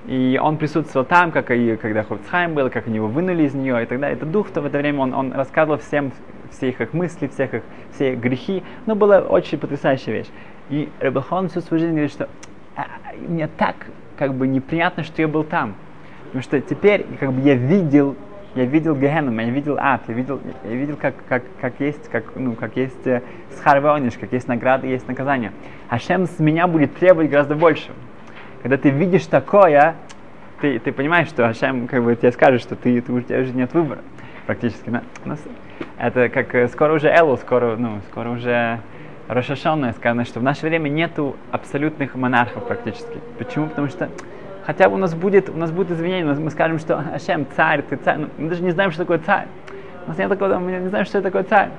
и 0.10 0.40
он 0.42 0.58
присутствовал 0.58 1.06
там, 1.06 1.32
как 1.32 1.52
и 1.52 1.76
когда 1.76 2.02
Хофцхайм 2.02 2.56
был, 2.56 2.72
как 2.72 2.88
они 2.88 2.96
его 2.96 3.08
вынули 3.08 3.44
из 3.44 3.54
нее 3.54 3.84
и 3.84 3.86
так 3.86 4.00
далее. 4.00 4.18
Это 4.18 4.26
дух, 4.26 4.48
в 4.48 4.58
это 4.58 4.80
время 4.80 5.02
он, 5.02 5.14
он 5.14 5.32
рассказывал 5.32 5.78
всем 5.78 6.12
все 6.50 6.70
их, 6.70 6.82
их 6.82 6.94
мысли, 6.94 7.28
всех 7.28 7.54
их, 7.54 7.62
все 7.94 8.14
их 8.14 8.20
грехи. 8.20 8.64
Но 8.88 8.96
была 8.96 9.20
очень 9.20 9.60
потрясающая 9.60 10.14
вещь. 10.14 10.30
И 10.72 10.90
Рабахон 11.00 11.50
всю 11.50 11.62
свою 11.62 11.82
жизнь 11.82 11.92
говорит, 11.92 12.12
что 12.12 12.28
а, 12.76 12.88
мне 13.28 13.48
так 13.56 13.76
как 14.18 14.34
бы 14.34 14.48
неприятно, 14.48 15.04
что 15.04 15.22
я 15.22 15.28
был 15.28 15.44
там. 15.44 15.76
Потому 16.26 16.42
что 16.42 16.60
теперь 16.60 17.06
как 17.20 17.32
бы 17.32 17.42
я 17.42 17.54
видел, 17.54 18.16
я 18.56 18.66
видел 18.66 18.96
Гехеном, 18.96 19.38
я 19.38 19.52
видел 19.52 19.78
ад, 19.78 20.02
я 20.08 20.14
видел, 20.16 20.40
я 20.64 20.72
видел 20.72 20.98
как, 21.00 21.14
как, 21.28 21.44
как 21.62 21.80
есть, 21.80 22.10
как, 22.10 22.24
ну, 22.36 22.54
как 22.54 22.76
есть 22.78 23.06
э, 23.06 23.22
схарвониш, 23.58 24.18
как 24.18 24.34
есть 24.34 24.48
награды, 24.48 24.88
есть 24.88 25.08
наказание. 25.08 25.52
А 25.88 26.00
Шем 26.00 26.26
с 26.26 26.40
меня 26.40 26.66
будет 26.66 26.96
требовать 26.96 27.30
гораздо 27.30 27.54
больше. 27.54 27.92
Когда 28.62 28.78
ты 28.78 28.90
видишь 28.90 29.26
такое, 29.26 29.96
ты, 30.62 30.80
ты 30.80 30.92
понимаешь, 30.92 31.30
что 31.30 31.48
Ашем 31.48 31.88
как 31.88 32.04
бы 32.04 32.16
тебе 32.16 32.32
скажет, 32.32 32.62
что 32.62 32.76
ты, 32.76 33.02
ты, 33.02 33.12
у 33.12 33.22
тебя 33.22 33.40
уже 33.40 33.54
нет 33.54 33.74
выбора 33.74 34.02
практически. 34.46 34.90
Да? 34.90 35.02
Это 35.98 36.30
как 36.30 36.54
э, 36.56 36.68
скоро 36.68 36.94
уже 36.94 37.10
Элу, 37.10 37.38
скоро, 37.38 37.76
ну, 37.78 38.02
скоро 38.12 38.30
уже 38.30 38.80
Рошашонная 39.28 39.94
сказано, 39.94 40.26
что 40.26 40.40
в 40.40 40.44
наше 40.44 40.66
время 40.66 40.90
нету 40.90 41.36
абсолютных 41.52 42.16
монархов 42.16 42.66
практически. 42.66 43.20
Почему? 43.38 43.68
Потому 43.68 43.88
что 43.88 44.10
хотя 44.66 44.90
бы 44.90 44.96
у 44.96 44.98
нас 44.98 45.14
будет, 45.14 45.50
у 45.50 45.58
нас 45.58 45.72
будет 45.72 45.92
извинение, 45.92 46.34
мы 46.34 46.50
скажем, 46.50 46.80
что 46.80 46.98
Ашем, 47.14 47.46
царь, 47.56 47.84
ты 47.84 47.96
царь. 47.96 48.18
Ну, 48.18 48.30
мы 48.38 48.50
даже 48.50 48.64
не 48.64 48.72
знаем, 48.72 48.92
что 48.92 49.04
такое 49.04 49.20
царь. 49.20 49.48
У 50.06 50.10
нас 50.10 50.18
нет 50.18 50.30
такого, 50.30 50.58
мы 50.58 50.72
не 50.72 50.90
знаем, 50.90 51.06
что 51.06 51.20
это 51.20 51.28
такое 51.28 51.44
царь. 51.44 51.70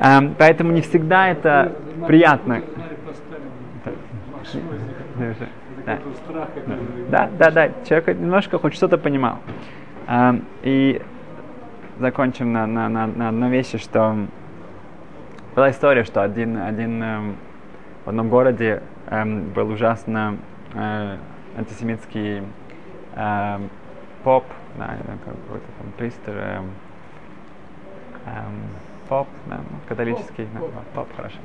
Um, 0.00 0.34
поэтому 0.36 0.72
не 0.72 0.80
всегда 0.80 1.28
это 1.28 1.72
приятно. 2.06 2.62
Да. 5.86 5.98
да, 7.08 7.30
да, 7.38 7.50
да. 7.50 7.70
Человек 7.84 8.18
немножко 8.18 8.58
хоть 8.58 8.74
что-то 8.74 8.98
понимал. 8.98 9.38
Um, 10.06 10.44
и 10.62 11.00
закончим 12.00 12.52
на, 12.52 12.66
на, 12.66 12.88
на, 12.88 13.06
на 13.06 13.28
одной 13.28 13.50
вещи, 13.50 13.78
что 13.78 14.16
была 15.54 15.70
история, 15.70 16.04
что 16.04 16.22
один, 16.22 16.56
один 16.56 17.02
эм, 17.02 17.36
в 18.04 18.08
одном 18.08 18.28
городе 18.28 18.82
эм, 19.08 19.50
был 19.50 19.70
ужасно 19.70 20.38
э, 20.74 21.16
антисемитский 21.56 22.42
э, 23.14 23.58
поп, 24.24 24.44
да, 24.78 24.96
какой-то 25.24 25.66
там 25.78 25.92
пристер, 25.98 26.34
э, 26.36 26.62
э, 28.26 28.30
поп, 29.08 29.28
да, 29.46 29.60
католический, 29.88 30.48
да, 30.54 30.60
поп, 30.94 31.08
хорошо. 31.16 31.38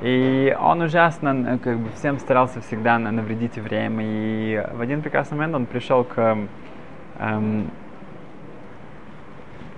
И 0.00 0.56
он 0.58 0.80
ужасно, 0.80 1.28
э, 1.46 1.58
как 1.58 1.78
бы 1.78 1.90
всем 1.90 2.18
старался 2.18 2.60
всегда 2.62 2.98
навредить 2.98 3.56
евреям. 3.56 3.98
И 4.00 4.62
в 4.72 4.80
один 4.80 5.02
прекрасный 5.02 5.36
момент 5.36 5.54
он 5.54 5.66
пришел 5.66 6.04
к 6.04 6.38
эм, 7.18 7.70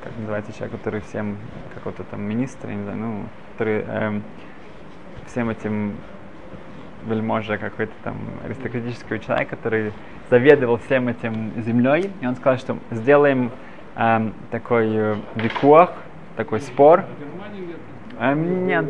как 0.03 0.17
называется 0.17 0.53
человек, 0.53 0.79
который 0.79 1.01
всем, 1.01 1.37
какой-то 1.75 2.05
там 2.05 2.23
министр, 2.23 2.69
не 2.69 2.83
знаю, 2.83 2.99
ну, 2.99 3.23
который 3.53 3.83
эм, 3.83 4.23
всем 5.27 5.49
этим 5.51 5.97
вельможа 7.07 7.59
какой-то 7.59 7.93
там 8.05 8.17
аристократического 8.45 9.19
человека, 9.19 9.57
который 9.57 9.93
заведовал 10.31 10.79
всем 10.79 11.09
этим 11.09 11.53
землей, 11.63 12.11
и 12.21 12.27
он 12.27 12.37
сказал, 12.37 12.59
что 12.59 12.79
сделаем 12.91 13.51
эм, 13.97 14.35
такой 14.51 14.89
э, 14.89 15.17
викуах, 15.35 15.93
такой 16.37 16.61
спор. 16.61 17.05
Эм, 18.21 18.67
нет, 18.67 18.85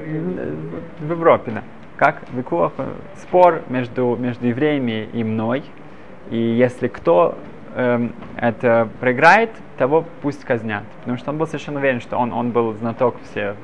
в 1.01 1.11
Европе, 1.11 1.53
да. 1.53 1.63
Как 1.97 2.23
викуах, 2.33 2.73
спор 3.17 3.63
между, 3.69 4.17
между 4.17 4.47
евреями 4.47 5.09
и 5.13 5.23
мной. 5.23 5.63
И 6.31 6.37
если 6.37 6.89
кто 6.89 7.39
эм, 7.75 8.13
это 8.37 8.89
проиграет, 9.01 9.51
того 9.79 10.05
пусть 10.23 10.45
казнят. 10.45 10.85
Потому 11.01 11.19
что 11.19 11.31
он 11.31 11.39
был 11.39 11.47
совершенно 11.47 11.79
уверен, 11.79 12.01
что 12.01 12.17
он, 12.17 12.33
он 12.33 12.51
был 12.51 12.73
знаток 12.75 13.17
всех 13.31 13.57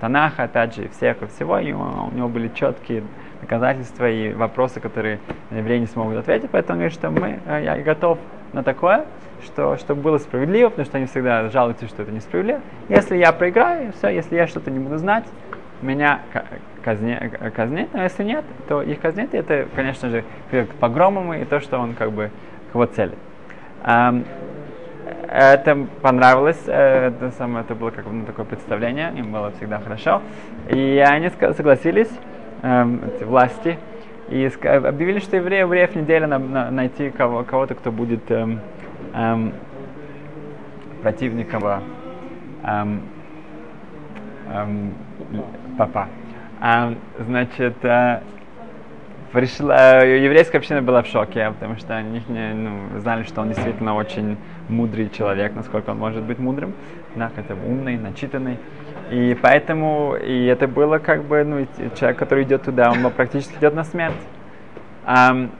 Танаха, 0.00 0.50
же, 0.74 0.88
всех 0.88 1.22
и 1.22 1.26
всего, 1.26 1.58
и 1.58 1.72
у, 1.72 2.10
него 2.12 2.28
были 2.28 2.48
четкие 2.48 3.02
доказательства 3.40 4.10
и 4.10 4.32
вопросы, 4.32 4.80
которые 4.80 5.20
евреи 5.50 5.78
не 5.78 5.86
смогут 5.86 6.18
ответить, 6.18 6.50
поэтому 6.50 6.74
он 6.74 6.78
говорит, 6.80 6.98
что 6.98 7.10
мы, 7.10 7.40
э, 7.46 7.62
я 7.64 7.78
готов 7.78 8.18
на 8.56 8.62
такое, 8.62 9.04
что, 9.44 9.76
чтобы 9.76 10.00
было 10.00 10.18
справедливо, 10.18 10.70
потому 10.70 10.86
что 10.86 10.96
они 10.96 11.06
всегда 11.06 11.50
жалуются, 11.50 11.86
что 11.86 12.02
это 12.02 12.10
несправедливо. 12.10 12.60
Если 12.88 13.16
я 13.16 13.30
проиграю, 13.32 13.92
все, 13.92 14.08
если 14.08 14.34
я 14.34 14.46
что-то 14.46 14.70
не 14.70 14.78
буду 14.78 14.96
знать, 14.96 15.24
меня 15.82 16.22
казнят, 16.82 17.22
казнят, 17.54 17.88
но 17.92 18.02
если 18.02 18.24
нет, 18.24 18.44
то 18.66 18.80
их 18.80 18.98
казнят, 18.98 19.34
и 19.34 19.36
это, 19.36 19.66
конечно 19.76 20.08
же, 20.08 20.24
к 20.50 20.66
погромам 20.80 21.34
и 21.34 21.44
то, 21.44 21.60
что 21.60 21.78
он 21.78 21.94
как 21.94 22.12
бы 22.12 22.30
к 22.72 22.74
его 22.74 22.86
цели. 22.86 23.14
Это 25.28 25.86
понравилось, 26.00 26.62
э, 26.66 27.08
это, 27.08 27.30
самое, 27.32 27.64
это 27.64 27.74
было 27.74 27.90
как 27.90 28.06
бы 28.06 28.12
ну, 28.12 28.24
такое 28.24 28.44
представление, 28.44 29.12
им 29.16 29.32
было 29.32 29.50
всегда 29.52 29.78
хорошо. 29.78 30.22
И 30.68 31.04
они 31.06 31.30
согласились, 31.30 32.10
эм, 32.62 33.02
эти 33.04 33.22
власти, 33.22 33.78
и 34.28 34.50
объявили, 34.64 35.20
что 35.20 35.36
евреи, 35.36 35.60
евреев 35.60 35.94
неделя 35.94 36.26
на, 36.26 36.38
на, 36.38 36.70
найти 36.70 37.10
кого, 37.10 37.44
кого-то, 37.44 37.74
кто 37.74 37.92
будет 37.92 38.28
эм, 38.30 38.60
эм, 39.14 39.52
противником 41.00 41.62
эм, 42.64 43.02
эм, 44.52 44.94
папа. 45.78 46.08
Эм, 46.60 46.98
значит, 47.20 47.84
э, 47.84 48.20
пришла, 49.32 49.98
еврейская 50.00 50.58
община 50.58 50.82
была 50.82 51.02
в 51.02 51.06
шоке, 51.06 51.52
потому 51.52 51.76
что 51.76 51.94
они 51.94 52.20
не, 52.28 52.54
ну, 52.54 52.98
знали, 52.98 53.22
что 53.22 53.42
он 53.42 53.48
действительно 53.48 53.94
очень 53.94 54.38
мудрый 54.68 55.08
человек, 55.08 55.54
насколько 55.54 55.90
он 55.90 55.98
может 55.98 56.24
быть 56.24 56.38
мудрым, 56.38 56.72
да, 57.14 57.30
хотя 57.34 57.54
бы 57.54 57.64
умный, 57.68 57.96
начитанный. 57.96 58.58
И 59.10 59.36
поэтому, 59.40 60.16
и 60.16 60.46
это 60.46 60.66
было 60.66 60.98
как 60.98 61.24
бы, 61.24 61.44
ну, 61.44 61.66
человек, 61.94 62.18
который 62.18 62.44
идет 62.44 62.62
туда, 62.62 62.90
он 62.90 63.10
практически 63.12 63.56
идет 63.58 63.74
на 63.74 63.84
смерть. 63.84 64.14
Um, 65.06 65.50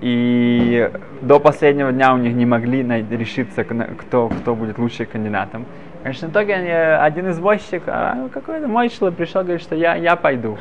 и 0.00 0.90
до 1.20 1.40
последнего 1.40 1.92
дня 1.92 2.14
у 2.14 2.18
них 2.18 2.34
не 2.34 2.46
могли 2.46 2.82
решиться, 2.82 3.64
кто, 3.64 4.28
кто 4.28 4.54
будет 4.54 4.78
лучшим 4.78 5.06
кандидатом. 5.06 5.66
Конечно, 6.02 6.28
в 6.28 6.30
итоге 6.30 6.54
один 6.54 7.28
из 7.28 7.38
возчиков, 7.38 7.88
а, 7.88 8.28
какой-то 8.32 8.68
мой 8.68 8.88
человек 8.88 9.18
пришел, 9.18 9.42
говорит, 9.42 9.60
что 9.60 9.74
я, 9.74 9.96
я 9.96 10.14
пойду. 10.14 10.56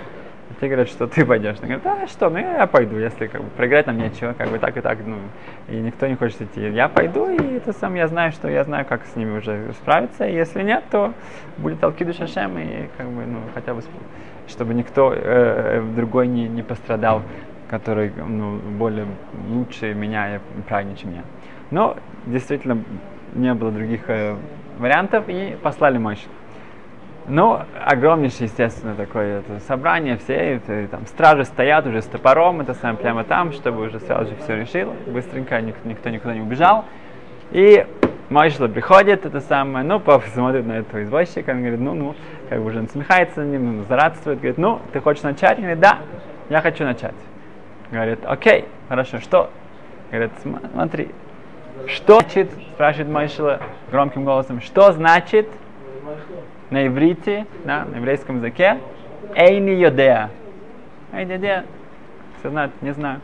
Те 0.60 0.67
говорят, 0.67 0.88
что 0.88 1.06
ты 1.06 1.24
пойдешь. 1.24 1.58
Они 1.62 1.76
говорят, 1.76 2.04
а 2.04 2.08
что, 2.08 2.30
ну 2.30 2.39
я 2.39 2.65
пойду, 2.65 2.98
если 2.98 3.28
как 3.28 3.43
бы 3.43 3.50
проиграть 3.52 3.86
нам 3.86 3.98
нечего, 3.98 4.34
как 4.34 4.50
бы 4.50 4.58
так 4.58 4.76
и 4.76 4.82
так, 4.82 4.98
ну, 5.06 5.17
и 5.67 5.76
никто 5.76 6.08
не 6.08 6.15
хочет 6.15 6.41
идти. 6.41 6.62
Я 6.70 6.89
пойду, 6.89 7.30
и 7.30 7.58
это 7.58 7.74
сам 7.74 7.93
я 7.93 8.08
знаю, 8.08 8.32
что 8.32 8.48
я 8.48 8.63
знаю, 8.63 8.86
как 8.86 9.06
с 9.06 9.15
ними 9.15 9.38
уже 9.38 9.72
справиться, 9.74 10.26
и 10.28 10.34
если 10.34 10.63
нет, 10.63 10.84
то 10.89 11.13
будет 11.58 11.84
Алкиду 11.84 12.13
Шашем, 12.13 12.58
и 12.58 12.88
как 12.98 13.08
бы, 13.08 13.26
ну, 13.26 13.39
хотя 13.54 13.76
бы, 13.76 13.84
чтобы 14.48 14.74
никто 14.74 15.13
э, 15.13 15.20
э, 15.22 15.82
другой 15.96 16.28
не, 16.28 16.48
не 16.48 16.63
пострадал, 16.63 17.22
который, 17.70 18.12
ну, 18.15 18.58
более 18.58 19.06
лучше 19.50 19.93
меня 19.93 20.38
и 20.38 20.39
правильнее, 20.67 20.98
чем 20.98 21.13
я. 21.13 21.22
Но, 21.70 21.98
действительно, 22.26 22.84
не 23.36 23.54
было 23.54 23.72
других 23.72 24.10
э, 24.10 24.36
вариантов, 24.80 25.26
и 25.28 25.56
послали 25.62 26.00
мощь. 26.00 26.24
Ну, 27.30 27.60
огромнейшее, 27.84 28.46
естественно, 28.46 28.96
такое 28.96 29.40
это 29.40 29.60
собрание, 29.68 30.18
все, 30.18 30.34
это, 30.34 30.88
там 30.88 31.06
стражи 31.08 31.44
стоят 31.44 31.86
уже 31.86 32.02
с 32.02 32.06
топором, 32.06 32.62
это 32.62 32.74
сам 32.74 32.96
прямо 32.96 33.26
там, 33.26 33.52
чтобы 33.52 33.86
уже 33.86 34.00
сразу 34.00 34.30
же 34.30 34.38
все 34.38 34.56
решил, 34.56 34.94
быстренько 35.08 35.60
никто, 35.60 35.90
никто 35.90 36.10
никуда 36.10 36.34
не 36.34 36.40
убежал. 36.40 36.86
И 37.52 37.86
Мойшла 38.30 38.70
приходит, 38.70 39.26
это 39.26 39.42
самое, 39.42 39.86
ну, 39.86 40.00
папа 40.00 40.26
смотрит 40.34 40.66
на 40.66 40.80
этого 40.80 41.04
извозчика, 41.04 41.52
он 41.52 41.60
говорит, 41.60 41.82
ну, 41.82 41.94
ну, 41.96 42.16
как 42.50 42.60
бы 42.62 42.68
уже 42.68 42.82
насмехается 42.82 43.42
над 43.42 43.50
ним, 43.50 43.86
зарадствует, 43.90 44.40
говорит, 44.40 44.58
ну, 44.58 44.80
ты 44.94 45.02
хочешь 45.02 45.24
начать? 45.24 45.58
Он 45.58 45.63
говорит, 45.63 45.82
да, 45.82 46.00
я 46.50 46.62
хочу 46.62 46.86
начать. 46.86 47.16
Говорит, 47.92 48.20
окей, 48.26 48.66
хорошо, 48.88 49.20
что? 49.20 49.50
Говорит, 50.12 50.32
смотри, 50.74 51.10
что 51.88 52.22
значит, 52.22 52.50
спрашивает 52.74 53.10
Мойшла 53.10 53.60
громким 53.92 54.24
голосом, 54.24 54.62
что 54.62 54.94
значит 54.94 55.50
на 56.70 56.88
иврите, 56.88 57.46
да, 57.66 57.86
на 57.86 57.98
еврейском 57.98 58.38
языке, 58.38 58.78
Эйни 59.36 59.72
Йодеа. 59.72 60.30
Эйни 61.14 61.34
Йодеа. 61.34 61.64
Знают, 62.44 62.72
не 62.82 62.94
знаю. 62.94 63.20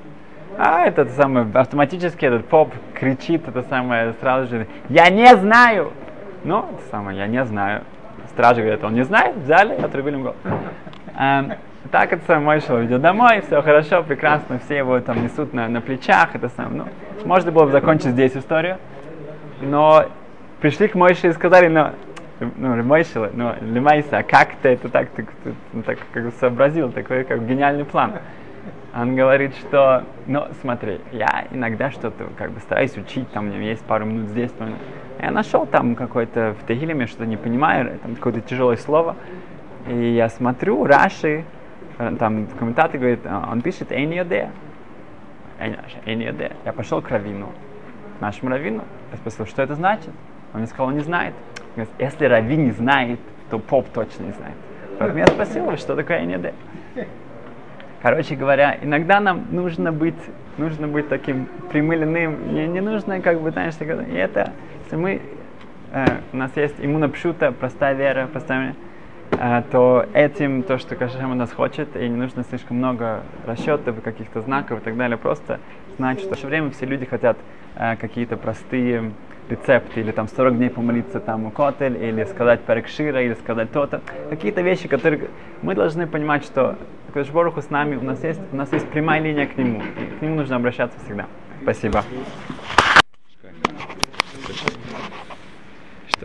А 0.57 0.81
это 0.81 1.05
самое, 1.05 1.47
автоматически 1.53 2.25
этот 2.25 2.47
поп 2.47 2.73
кричит, 2.93 3.47
это 3.47 3.63
самое, 3.63 4.13
сразу 4.19 4.49
же, 4.49 4.67
я 4.89 5.09
не 5.09 5.35
знаю. 5.37 5.91
Ну, 6.43 6.59
это 6.59 6.89
самое, 6.91 7.17
я 7.17 7.27
не 7.27 7.43
знаю. 7.45 7.83
Стражи 8.29 8.61
говорят, 8.61 8.83
он 8.83 8.93
не 8.93 9.03
знает, 9.03 9.35
взяли, 9.37 9.73
отрубили 9.75 10.15
ему 10.15 10.23
голову. 10.23 10.37
Эм, 11.17 11.53
так 11.91 12.11
это 12.11 12.25
самое 12.25 12.45
Мойшел 12.45 12.83
идет 12.83 13.01
домой, 13.01 13.41
все 13.41 13.61
хорошо, 13.61 14.03
прекрасно, 14.03 14.59
все 14.59 14.77
его 14.77 14.99
там 14.99 15.23
несут 15.23 15.53
на, 15.53 15.67
на 15.67 15.81
плечах, 15.81 16.35
это 16.35 16.49
самое. 16.49 16.83
Ну, 16.83 17.27
можно 17.27 17.51
было 17.51 17.65
бы 17.65 17.71
закончить 17.71 18.07
здесь 18.07 18.35
историю, 18.35 18.77
но 19.61 20.05
пришли 20.59 20.87
к 20.87 20.95
Мойше 20.95 21.27
и 21.27 21.33
сказали, 21.33 21.67
ну, 21.67 21.89
ну, 22.39 22.75
Ремойшила, 22.75 23.29
ну, 23.33 23.53
Лемайса, 23.61 24.19
а 24.19 24.23
как 24.23 24.55
ты 24.61 24.69
это 24.69 24.89
так, 24.89 25.09
ты, 25.09 25.23
ты, 25.43 25.53
ну, 25.73 25.83
так 25.83 25.99
как 26.11 26.25
бы 26.25 26.31
сообразил, 26.39 26.91
такой 26.91 27.23
как 27.23 27.45
гениальный 27.47 27.85
план. 27.85 28.13
Он 28.95 29.15
говорит, 29.15 29.55
что, 29.55 30.03
ну, 30.27 30.47
смотри, 30.61 30.99
я 31.11 31.47
иногда 31.51 31.89
что-то 31.91 32.25
как 32.37 32.51
бы 32.51 32.59
стараюсь 32.59 32.95
учить, 32.97 33.29
там 33.31 33.49
у 33.49 33.53
меня 33.53 33.69
есть 33.69 33.83
пару 33.85 34.05
минут 34.05 34.29
здесь, 34.29 34.51
там, 34.51 34.75
я 35.21 35.31
нашел 35.31 35.65
там 35.65 35.95
какой-то 35.95 36.55
в 36.61 36.67
Тегилеме, 36.67 37.07
что 37.07 37.25
не 37.25 37.37
понимаю, 37.37 37.99
там 37.99 38.15
какое-то 38.15 38.41
тяжелое 38.41 38.77
слово, 38.77 39.15
и 39.87 40.13
я 40.13 40.29
смотрю, 40.29 40.85
Раши, 40.85 41.43
э, 41.97 42.15
там 42.19 42.45
в 42.45 42.55
комментаторе 42.55 42.99
говорит, 42.99 43.19
а, 43.25 43.49
он 43.51 43.61
пишет 43.61 43.91
Эйниоде. 43.91 44.49
Эйниоде. 46.05 46.51
Я 46.65 46.73
пошел 46.73 47.01
к 47.01 47.09
Равину, 47.09 47.51
нашему 48.19 48.51
Равину, 48.51 48.83
я 49.11 49.17
спросил, 49.17 49.45
что 49.45 49.61
это 49.61 49.75
значит? 49.75 50.11
Он 50.53 50.59
мне 50.59 50.67
сказал, 50.67 50.87
он 50.87 50.95
не 50.95 51.01
знает. 51.01 51.33
Если 51.99 52.25
Рави 52.25 52.55
не 52.55 52.71
знает, 52.71 53.19
то 53.49 53.59
поп 53.59 53.87
точно 53.93 54.23
не 54.23 54.31
знает. 54.33 54.55
Поэтому 54.99 55.19
я 55.19 55.27
спросил, 55.27 55.77
что 55.77 55.95
такое 55.95 56.21
НЕД. 56.25 56.53
Короче 58.01 58.35
говоря, 58.35 58.77
иногда 58.81 59.19
нам 59.19 59.45
нужно 59.51 59.93
быть, 59.93 60.13
нужно 60.57 60.87
быть 60.87 61.07
таким 61.07 61.47
примыленным, 61.71 62.53
не, 62.53 62.67
не 62.67 62.81
нужно, 62.81 63.21
как 63.21 63.39
бы, 63.39 63.51
знаешь, 63.51 63.75
и 63.79 64.15
это, 64.15 64.51
если 64.83 64.97
мы, 64.97 65.21
э, 65.93 66.05
у 66.33 66.37
нас 66.37 66.51
есть 66.57 66.75
иммунопшута, 66.79 67.53
простая 67.53 67.93
вера, 67.93 68.27
простая 68.27 68.75
э, 69.31 69.63
то 69.71 70.05
этим, 70.13 70.63
то, 70.63 70.77
что 70.79 70.97
Кашем 70.97 71.31
у 71.31 71.35
нас 71.35 71.53
хочет, 71.53 71.95
и 71.95 72.09
не 72.09 72.17
нужно 72.17 72.43
слишком 72.43 72.75
много 72.75 73.21
расчетов, 73.45 74.01
каких-то 74.01 74.41
знаков 74.41 74.81
и 74.81 74.83
так 74.83 74.97
далее, 74.97 75.17
просто 75.17 75.61
знать, 75.97 76.19
что 76.19 76.35
все 76.35 76.47
время 76.47 76.71
все 76.71 76.85
люди 76.85 77.05
хотят 77.05 77.37
э, 77.77 77.95
какие-то 77.95 78.35
простые 78.35 79.13
рецепты, 79.49 79.99
или 79.99 80.11
там 80.11 80.27
40 80.27 80.57
дней 80.57 80.69
помолиться 80.69 81.19
там 81.19 81.45
у 81.45 81.51
Котель, 81.51 81.97
или 81.97 82.23
сказать 82.25 82.61
Парекшира, 82.61 83.21
или 83.21 83.33
сказать 83.33 83.71
то-то. 83.71 84.01
Какие-то 84.29 84.61
вещи, 84.61 84.87
которые 84.87 85.29
мы 85.61 85.75
должны 85.75 86.07
понимать, 86.07 86.43
что 86.43 86.77
Кашборуху 87.13 87.61
с 87.61 87.69
нами, 87.69 87.95
у 87.95 88.03
нас 88.03 88.23
есть, 88.23 88.41
у 88.51 88.55
нас 88.55 88.71
есть 88.71 88.87
прямая 88.89 89.21
линия 89.21 89.45
к 89.45 89.55
нему, 89.57 89.81
и 89.81 90.17
к 90.19 90.21
нему 90.21 90.35
нужно 90.35 90.55
обращаться 90.55 90.97
всегда. 91.05 91.27
Спасибо. 91.61 92.03